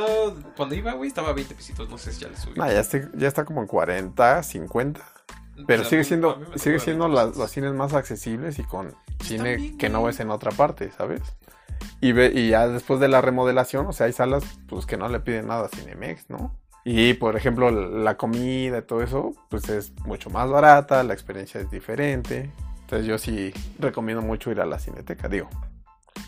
[0.56, 2.54] cuando iba, güey, estaba a 20 pesitos, no sé si ya le subí.
[2.56, 5.00] No, ya, está, ya está como en 40, 50.
[5.66, 8.94] Pero O sea, sigue siendo, sigue siendo 20 la- los cines más accesibles y con
[9.22, 11.20] cine bien, que no ves en otra parte, ¿sabes?
[12.00, 15.08] Y, ve, y ya después de la remodelación, o sea, hay salas pues que no
[15.08, 16.56] le piden nada a Cinemex, ¿no?
[16.84, 21.60] Y por ejemplo, la comida y todo eso, pues es mucho más barata, la experiencia
[21.60, 22.50] es diferente.
[22.82, 25.48] Entonces yo sí recomiendo mucho ir a la cineteca, digo.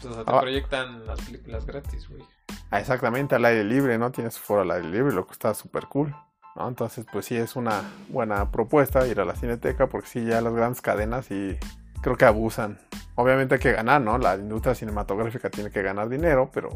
[0.00, 0.40] Sea, te Ah.
[0.40, 2.22] proyectan las películas gratis, güey.
[2.70, 4.10] Ah, exactamente, al aire libre, ¿no?
[4.12, 6.14] Tienes foro al aire libre, lo que está súper cool.
[6.54, 6.68] ¿no?
[6.68, 10.52] Entonces, pues sí es una buena propuesta ir a la cineteca, porque sí, ya las
[10.52, 11.56] grandes cadenas y
[12.02, 12.78] creo que abusan.
[13.14, 14.18] Obviamente hay que ganar, ¿no?
[14.18, 16.68] La industria cinematográfica tiene que ganar dinero, pero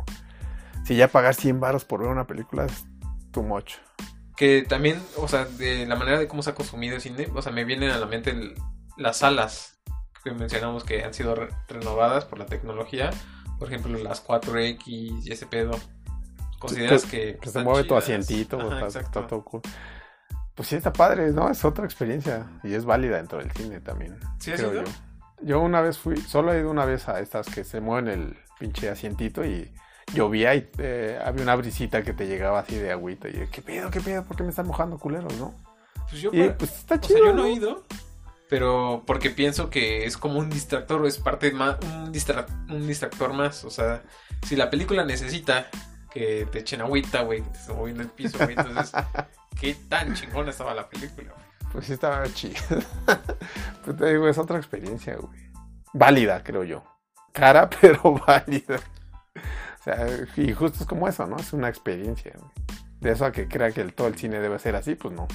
[0.85, 2.87] si ya pagar 100 baros por ver una película es
[3.33, 3.75] too much.
[4.35, 7.43] Que también, o sea, de la manera de cómo se ha consumido el cine, o
[7.43, 8.55] sea, me vienen a la mente el-
[8.97, 9.76] las salas
[10.35, 13.11] que mencionamos que han sido re- renovadas por la tecnología.
[13.59, 15.73] Por ejemplo, las 4X y ese pedo.
[16.59, 19.61] ¿Consideras Que- que, Que se mueve tu asientito, Ajá, está, todo cool.
[20.55, 21.51] Pues sí, está padre, ¿no?
[21.51, 24.19] Es otra experiencia y es válida dentro del cine también.
[24.39, 24.83] ¿Sí creo yo.
[25.43, 28.37] Yo una vez fui, solo he ido una vez a estas que se mueven el
[28.59, 29.71] pinche asientito y
[30.15, 33.29] llovía y eh, había una brisita que te llegaba así de agüita.
[33.29, 34.25] Y yo, ¿qué pedo, qué pedo?
[34.25, 35.55] ¿Por qué me están mojando culeros, no?
[36.09, 37.19] Pues yo, Y para- pues está o chido.
[37.19, 37.45] sea, yo ¿no?
[37.45, 37.85] he ido,
[38.49, 42.87] pero porque pienso que es como un distractor, o es parte más, un, distra- un
[42.87, 43.65] distractor más.
[43.65, 44.03] O sea,
[44.47, 45.69] si la película necesita
[46.13, 48.93] que te echen agüita, güey, que te esté moviendo el piso, güey, entonces,
[49.61, 51.33] ¿qué tan chingona estaba la película?
[51.33, 51.47] güey?
[51.73, 52.55] Pues sí estaba chido.
[53.85, 55.51] pues te digo, es otra experiencia, güey.
[55.93, 56.85] Válida, creo yo.
[57.33, 58.81] Cara, pero válida.
[59.81, 61.37] O sea, y justo es como eso, ¿no?
[61.37, 62.51] Es una experiencia, güey.
[63.01, 65.29] De eso a que crea que el, todo el cine debe ser así, pues no.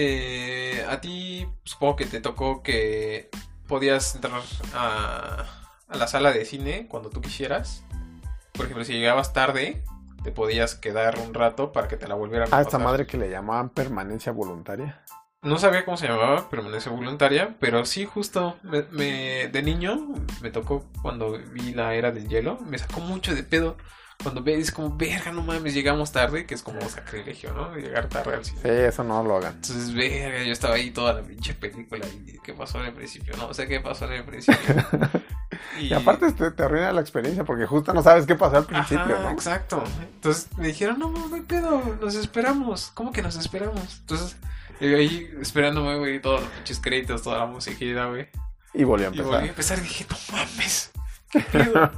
[0.00, 3.30] Eh, a ti supongo que te tocó que
[3.66, 4.40] podías entrar
[4.72, 5.44] a,
[5.88, 7.82] a la sala de cine cuando tú quisieras.
[8.52, 9.82] Por ejemplo, si llegabas tarde,
[10.22, 13.16] te podías quedar un rato para que te la volvieran a Ah, esta madre que
[13.18, 15.02] le llamaban permanencia voluntaria.
[15.42, 20.50] No sabía cómo se llamaba, permanencia voluntaria, pero sí, justo me, me- de niño me
[20.50, 23.76] tocó cuando vi la era del hielo, me sacó mucho de pedo.
[24.22, 27.74] Cuando ves como, verga, no mames, llegamos tarde, que es como sacrilegio, ¿no?
[27.76, 28.60] Llegar tarde al cine.
[28.62, 29.54] Sí, eso no lo hagan.
[29.54, 33.36] Entonces, verga, yo estaba ahí toda la pinche película y ¿qué pasó en el principio?
[33.36, 34.58] No sé qué pasó en el principio.
[35.80, 39.14] Y aparte te, te arruina la experiencia porque justo no sabes qué pasó al principio,
[39.14, 39.30] Ajá, ¿no?
[39.30, 39.82] exacto.
[40.14, 42.90] Entonces me dijeron, no, no hay pedo, nos esperamos.
[42.94, 43.98] ¿Cómo que nos esperamos?
[44.00, 44.36] Entonces,
[44.80, 48.28] yo ahí esperándome, güey, todos los pinches créditos, toda la musiquita, güey.
[48.74, 49.48] Y volvió a Y volví a empezar.
[49.48, 50.90] empezar y dije, no mames.
[51.30, 51.90] ¿Qué pedo?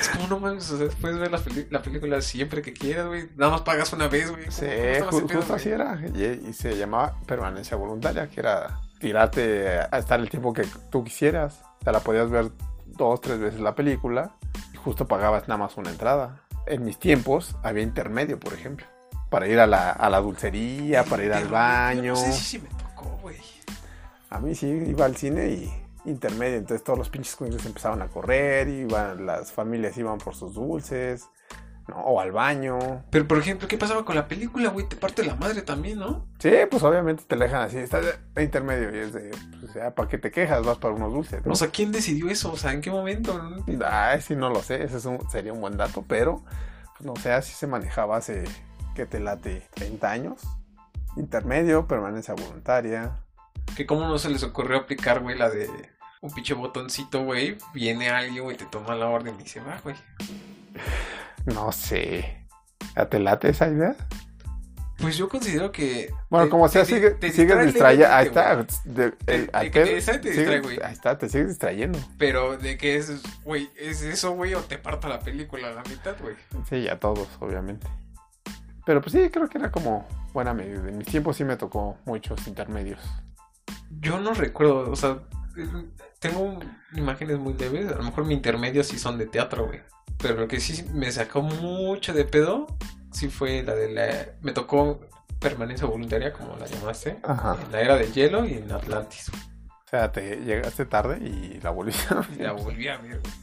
[0.00, 3.28] Es como no mames, o sea, puedes ver la, película siempre que quieras, güey.
[3.36, 4.44] Nada más pagas una vez, güey.
[4.46, 6.00] ¿Cómo- Sí, ju- pedo, justo así era.
[6.14, 11.04] Y, y se llamaba permanencia voluntaria, que era tirarte a estar el tiempo que tú
[11.04, 11.62] quisieras.
[11.80, 12.50] O sea, la podías ver
[12.86, 14.32] dos, tres veces la película
[14.72, 16.40] y justo pagabas nada más una entrada.
[16.66, 18.86] En mis tiempos había intermedio, por ejemplo.
[19.30, 22.12] Para ir a la, a la dulcería, para ir al baño.
[22.14, 23.36] No sé si me tocó, güey.
[24.30, 25.72] A mí sí iba al cine y
[26.04, 26.56] intermedio.
[26.58, 31.28] Entonces todos los pinches cuentos empezaban a correr, iban, las familias iban por sus dulces,
[31.88, 31.96] ¿no?
[31.96, 32.78] O al baño.
[33.10, 34.86] Pero, por ejemplo, ¿qué pasaba con la película, güey?
[34.88, 36.26] Te parte la madre también, ¿no?
[36.38, 39.30] Sí, pues obviamente te la dejan así, está de intermedio y es de,
[39.60, 40.64] pues ya, ¿para qué te quejas?
[40.66, 41.52] Vas para unos dulces, ¿no?
[41.52, 42.52] O sea, ¿quién decidió eso?
[42.52, 43.40] O sea, ¿en qué momento?
[43.86, 46.44] Ay, sí, no lo sé, ese es un- sería un buen dato, pero
[46.96, 48.44] pues, no sé, así se manejaba hace,
[48.94, 50.42] que te late, 30 años.
[51.16, 53.24] Intermedio, permanencia voluntaria.
[53.76, 55.68] Que cómo no se les ocurrió aplicar, güey, la de
[56.20, 57.56] un pinche botoncito, güey.
[57.72, 59.96] Viene alguien, güey, te toma la orden y se va, güey.
[61.46, 62.44] No sé.
[62.96, 63.94] ¿Ya te late esa idea?
[64.98, 66.12] Pues yo considero que.
[66.28, 68.12] Bueno, te- como sea, te- sigue, te sigues distrayendo.
[68.12, 68.56] Ahí está.
[68.84, 70.78] de- el- de al que pedo, te distrae, te sigues- distrae, güey.
[70.82, 71.98] Ahí está, te sigues distrayendo.
[72.18, 73.12] Pero de que es,
[73.44, 76.34] güey, es eso, güey, o te parta la película a la mitad, güey.
[76.68, 77.86] Sí, a todos, obviamente.
[78.84, 80.88] Pero pues sí, creo que era como buena medida.
[80.88, 83.00] En mis tiempos sí me tocó muchos intermedios.
[83.90, 85.18] Yo no recuerdo, o sea,
[86.20, 86.58] tengo
[86.94, 87.90] imágenes muy leves.
[87.92, 89.80] A lo mejor mi intermedio sí son de teatro, güey.
[90.18, 92.66] Pero lo que sí me sacó mucho de pedo,
[93.12, 94.26] sí fue la de la.
[94.42, 95.00] Me tocó
[95.38, 97.18] permanencia voluntaria, como la llamaste.
[97.22, 97.56] Ajá.
[97.64, 99.28] En la era de hielo y en Atlantis.
[99.30, 103.34] O sea, te llegaste tarde y la volviste a Y la volví a ver, güey.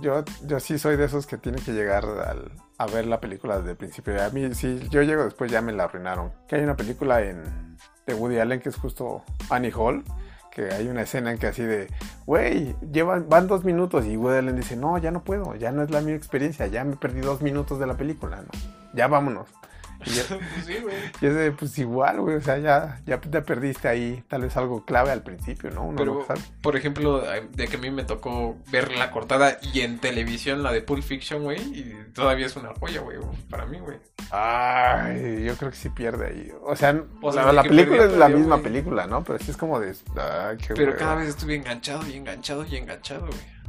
[0.00, 3.58] Yo, yo sí soy de esos que tiene que llegar al- a ver la película
[3.58, 4.22] desde el principio.
[4.24, 6.32] A mí, si yo llego después, ya me la arruinaron.
[6.48, 7.76] Que hay una película en,
[8.10, 10.04] de Woody Allen que es justo Annie Hall.
[10.50, 11.86] Que hay una escena en que así de,
[12.26, 12.74] güey,
[13.28, 14.04] van dos minutos.
[14.06, 16.84] Y Woody Allen dice, no, ya no puedo, ya no es la misma experiencia, ya
[16.84, 18.42] me perdí dos minutos de la película.
[18.92, 19.48] Ya vámonos.
[20.04, 21.50] Y yo- Pues sí, güey.
[21.52, 25.22] Pues igual, güey, o sea, ya, ya te perdiste ahí tal vez algo clave al
[25.22, 25.84] principio, ¿no?
[25.84, 26.40] Uno Pero, no sabe.
[26.62, 30.72] por ejemplo, de que a mí me tocó ver la cortada y en televisión la
[30.72, 33.98] de Pulp Fiction, güey, y todavía es una joya, güey, para mí, güey.
[34.30, 36.52] Ay, yo creo que sí pierde ahí.
[36.62, 39.24] O sea, O sea, la, película es la misma película, ¿no?
[39.24, 39.94] Pero sí es como de.
[40.16, 43.60] ay, qué Pero cada vez estuve enganchado y enganchado y enganchado, güey.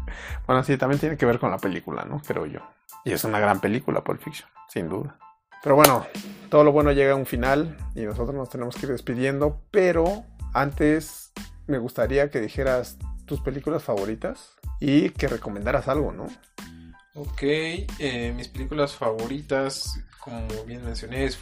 [0.45, 2.21] Bueno, sí, también tiene que ver con la película, ¿no?
[2.25, 2.59] Creo yo.
[3.03, 5.17] Y es una gran película, Pulp Fiction, sin duda.
[5.63, 6.05] Pero bueno,
[6.49, 9.61] todo lo bueno llega a un final y nosotros nos tenemos que ir despidiendo.
[9.71, 11.31] Pero antes
[11.67, 16.27] me gustaría que dijeras tus películas favoritas y que recomendaras algo, ¿no?
[17.13, 21.37] Ok, eh, mis películas favoritas, como bien mencioné, es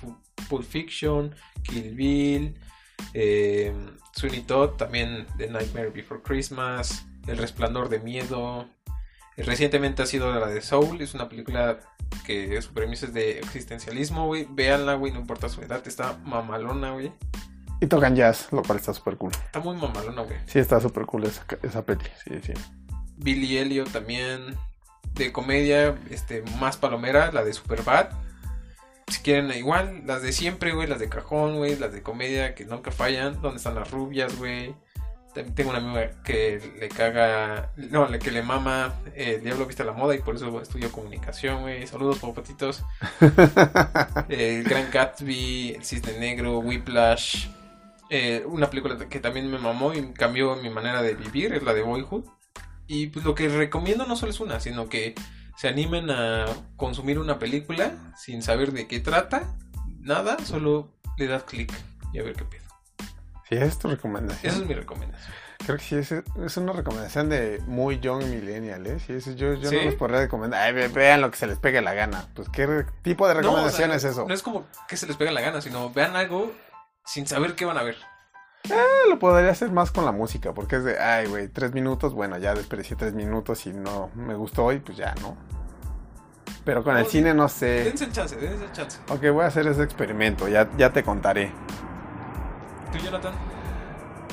[0.50, 2.60] Pulp Fiction, Kill Bill,
[3.14, 3.74] eh,
[4.14, 8.68] Sweeney Todd, también The Nightmare Before Christmas, El Resplandor de Miedo.
[9.38, 11.80] Recientemente ha sido la de Soul, es una película
[12.26, 14.48] que su premisa es de existencialismo, güey.
[14.50, 17.12] Véanla, güey, no importa su edad, está mamalona, güey.
[17.82, 19.32] Y tocan jazz, lo cual está súper cool.
[19.32, 20.38] Está muy mamalona, güey.
[20.46, 22.04] Sí, está súper cool esa, esa peli.
[22.24, 22.54] Sí, sí.
[23.18, 24.58] Billy Elliot también
[25.14, 28.10] de comedia, este, más palomera, la de Superbad.
[29.08, 32.66] Si quieren, igual, las de siempre, güey, las de cajón, güey, las de comedia que
[32.66, 33.42] nunca fallan.
[33.42, 34.76] ¿Dónde están las rubias, güey?
[35.34, 39.86] Tengo una amiga que le caga, no, que le mama eh, el Diablo Viste a
[39.86, 41.86] la Moda y por eso estudio comunicación, güey.
[41.86, 42.84] Saludos, popotitos.
[44.30, 47.48] El Gran Gatsby, El Cisne Negro, Whiplash.
[48.10, 51.74] Eh, una película que también me mamó y cambió mi manera de vivir es la
[51.74, 52.26] de Boyhood.
[52.88, 55.14] Y pues lo que recomiendo no solo es una, sino que
[55.60, 59.56] se animen a consumir una película sin saber de qué trata,
[60.00, 61.72] nada, solo le das clic
[62.14, 62.69] y a ver qué pedo.
[63.50, 64.52] Sí, esa es tu recomendación.
[64.52, 65.34] Esa es mi recomendación.
[65.66, 69.00] Creo que sí, es, es una recomendación de muy young millennial, ¿eh?
[69.06, 69.76] Sí, eso yo, yo ¿Sí?
[69.76, 70.62] no les podría recomendar.
[70.62, 72.28] Ay, vean lo que se les pegue la gana.
[72.34, 74.26] Pues, ¿qué tipo de recomendación No, o sea, es eso?
[74.28, 76.52] No es como que se les pega la gana, sino vean algo
[77.06, 77.98] sin saber qué van a ver.
[78.70, 82.14] Eh, Lo podría hacer más con la música, porque es de, ay, güey, tres minutos,
[82.14, 85.38] bueno, ya desperdicié tres minutos y no me gustó y pues ya, ¿no?
[86.66, 87.84] Pero con el cine no sé.
[87.86, 89.00] Dense el chance, dense el chance.
[89.10, 91.52] Ok, voy a hacer ese experimento, ya, ya te contaré.
[92.92, 93.34] ¿Tú, Jonathan?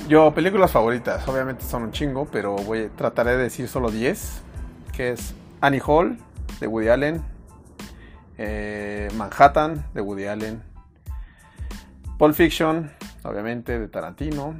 [0.09, 4.43] Yo, películas favoritas, obviamente son un chingo, pero voy, trataré de decir solo 10,
[4.93, 6.17] que es Annie Hall,
[6.61, 7.23] de Woody Allen,
[8.39, 10.63] eh, Manhattan, de Woody Allen,
[12.19, 12.91] Pulp Fiction,
[13.25, 14.59] obviamente, de Tarantino,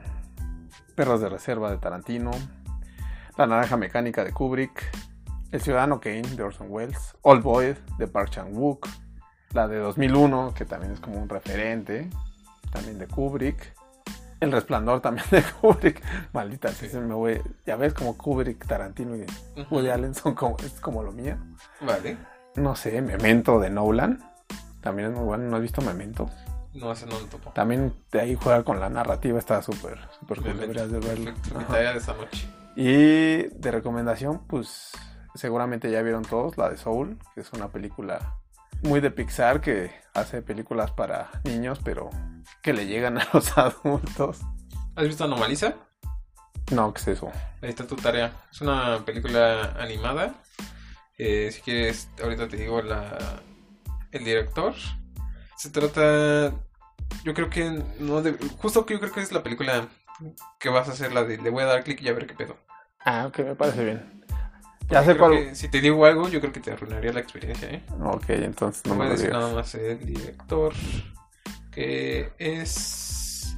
[0.95, 2.33] Perros de Reserva, de Tarantino,
[3.39, 4.85] La Naranja Mecánica, de Kubrick,
[5.53, 8.89] El Ciudadano Kane, de Orson Welles, Old Boy, de Park Chan-wook,
[9.55, 12.11] la de 2001, que también es como un referente,
[12.73, 13.75] también de Kubrick,
[14.41, 16.03] el Resplandor también de Kubrick.
[16.33, 17.41] Maldita, se me voy.
[17.65, 19.27] Ya ves como Kubrick, Tarantino y
[19.71, 21.37] Woody Allen son como, es como lo mío.
[21.81, 22.17] Vale.
[22.57, 24.23] No sé, Memento de Nolan.
[24.81, 25.45] También es muy bueno.
[25.45, 26.29] ¿No has visto Memento?
[26.75, 27.51] No, ese no lo topo.
[27.53, 29.39] También de ahí juega con la narrativa.
[29.39, 30.61] Está súper, súper cool.
[30.61, 31.25] Deberías de verlo.
[31.33, 31.73] Perfecto, mi Ajá.
[31.73, 32.49] tarea de esta noche.
[32.77, 34.93] Y de recomendación, pues
[35.35, 38.37] seguramente ya vieron todos la de Soul, que es una película
[38.83, 42.11] muy de Pixar que hace películas para niños, pero
[42.63, 44.41] que le llegan a los adultos.
[44.95, 45.75] ¿Has visto Anomaliza?
[46.73, 47.31] No, ¿qué es eso?
[47.63, 48.33] Ahí está tu tarea.
[48.51, 50.35] Es una película animada.
[51.19, 53.41] Eh, si quieres, ahorita te digo la,
[54.11, 54.75] el director.
[55.57, 56.53] Se trata.
[57.25, 57.83] Yo creo que.
[58.01, 59.87] no de- Justo que yo creo que es la película
[60.59, 62.35] que vas a hacer, la de le voy a dar clic y a ver qué
[62.35, 62.57] pedo.
[63.05, 64.25] Ah, ok, me parece bien.
[64.89, 65.55] Ya sé cuál.
[65.57, 67.85] si te digo algo, yo creo que te arruinaría la experiencia, ¿eh?
[68.03, 69.43] Ok, entonces no No me voy a lo decir digas.
[69.43, 70.73] nada más el director.
[71.77, 73.55] Que es.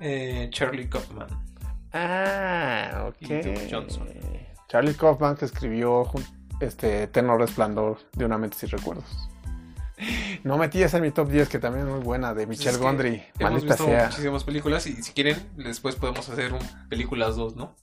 [0.00, 1.26] eh, Charlie Kaufman.
[1.92, 3.16] Ah, ok.
[3.22, 4.08] Y Johnson.
[4.68, 6.04] Charlie Kaufman que escribió
[6.60, 9.04] este Eterno Resplandor de una mente sin recuerdos.
[10.44, 12.76] No metí esa en mi top 10, que también es muy buena, de Michelle es
[12.78, 13.22] que Gondry.
[13.38, 14.06] Hemos Maldita visto sea.
[14.06, 17.74] muchísimas películas y si quieren, después podemos hacer un películas 2, ¿no?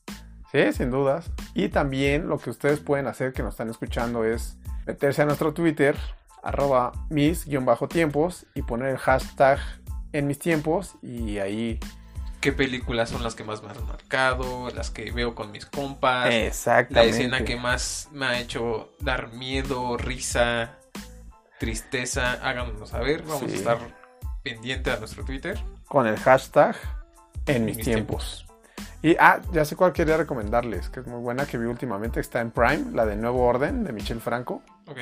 [0.52, 1.30] Sí, sin dudas.
[1.54, 5.54] Y también lo que ustedes pueden hacer que nos están escuchando es meterse a nuestro
[5.54, 5.95] Twitter,
[6.43, 9.59] arroba mis-tiempos y poner el hashtag
[10.13, 11.79] en mis tiempos y ahí...
[12.39, 14.69] ¿Qué películas son las que más me han marcado?
[14.71, 16.25] Las que veo con mis compas.
[16.27, 17.09] La Exactamente.
[17.11, 20.79] escena que más me ha hecho dar miedo, risa,
[21.59, 22.33] tristeza.
[22.41, 23.21] Háganoslo saber.
[23.21, 23.51] Vamos Sí.
[23.51, 23.77] a estar
[24.43, 25.59] pendiente a nuestro Twitter.
[25.87, 26.75] Con el hashtag
[27.45, 28.47] en mis Mis tiempos.
[29.03, 32.39] Y, ah, ya sé cuál quería recomendarles, que es muy buena, que vi últimamente, está
[32.41, 34.63] en Prime, la de Nuevo Orden, de Michel Franco.
[34.87, 34.97] Ok.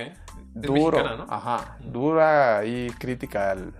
[0.54, 1.34] Duro, mexicana, ¿no?
[1.34, 3.74] ajá, dura y crítica al-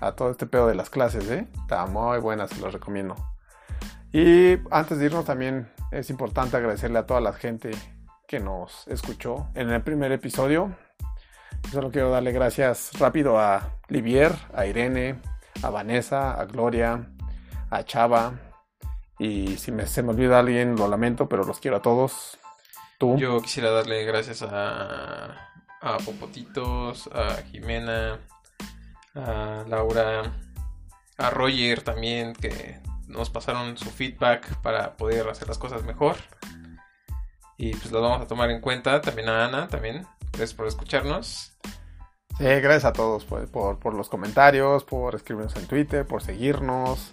[0.00, 1.46] a todo este pedo de las clases, ¿eh?
[1.62, 3.16] Está muy buena, se los recomiendo.
[4.12, 7.70] Y antes de irnos también es importante agradecerle a toda la gente
[8.26, 10.74] que nos escuchó en el primer episodio.
[11.72, 15.20] Solo quiero darle gracias rápido a Livier, a Irene,
[15.62, 17.08] a Vanessa, a Gloria,
[17.70, 18.32] a Chava.
[19.18, 22.38] Y si me- se me olvida alguien, lo lamento, pero los quiero a todos.
[22.98, 23.16] Tú.
[23.18, 25.49] Yo quisiera darle gracias a,
[25.80, 28.18] a Popotitos, a Jimena,
[29.14, 30.32] a Laura,
[31.16, 36.16] a Roger también, que nos pasaron su feedback para poder hacer las cosas mejor.
[37.56, 39.00] Y pues lo vamos a tomar en cuenta.
[39.00, 40.06] También a Ana, también.
[40.32, 41.52] Gracias por escucharnos.
[42.38, 47.12] Sí, gracias a todos por, por los comentarios, por escribirnos en Twitter, por seguirnos.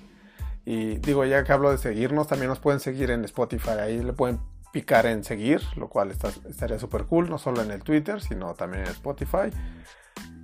[0.63, 3.71] Y digo, ya que hablo de seguirnos, también nos pueden seguir en Spotify.
[3.81, 4.39] Ahí le pueden
[4.77, 8.53] picar en seguir, lo cual está- estaría súper cool, no solo en el Twitter, sino
[8.53, 9.49] también en Spotify.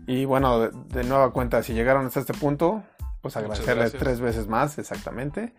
[0.08, 2.82] Y bueno, de, de nueva cuenta, si llegaron hasta este punto,
[3.22, 3.94] pues gracias.
[4.02, 5.54] tres veces más, exactamente.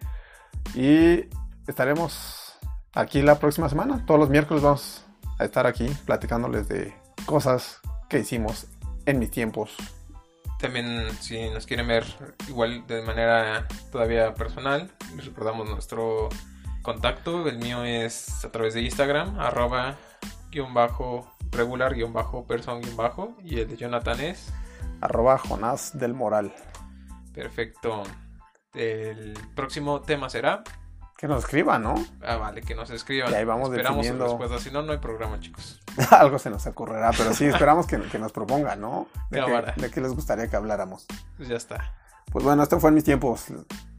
[0.75, 1.27] Y
[1.69, 2.59] estaremos
[2.95, 4.05] aquí la próxima semana.
[4.07, 5.07] Todos los miércoles vamos
[5.39, 6.93] a estar aquí platicándoles de
[7.27, 8.67] cosas que hicimos
[9.07, 9.77] en mis tiempos.
[10.59, 12.05] También si nos quieren ver
[12.49, 16.29] igual de manera todavía personal, les recordamos nuestro
[16.85, 17.49] contacto.
[17.49, 19.97] El mío es a través de Instagram, arroba
[20.53, 23.37] guion bajo regular guion bajo person guion bajo.
[23.43, 24.53] Y el de Jonathan es
[25.01, 26.55] Arroba Jonás del Moral.
[27.35, 28.05] perfecto.
[28.75, 30.63] El próximo tema será.
[31.17, 31.95] Que nos escriban, ¿no?
[32.23, 33.31] Ah, vale, que nos escriban.
[33.33, 34.27] Y ahí vamos Esperamos definiendo.
[34.27, 34.63] respuestas.
[34.63, 35.81] Si no, no hay programa, chicos.
[36.11, 39.07] Algo se nos ocurrirá, pero sí, esperamos que, que nos propongan, ¿no?
[39.31, 41.07] De qué, de qué les gustaría que habláramos.
[41.37, 41.95] Pues ya está.
[42.33, 43.47] Pues bueno, esto fue en mis tiempos.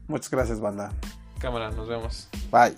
[0.08, 0.92] Muchas gracias, banda.
[1.38, 2.28] Cámara, nos vemos.
[2.50, 2.76] Bye.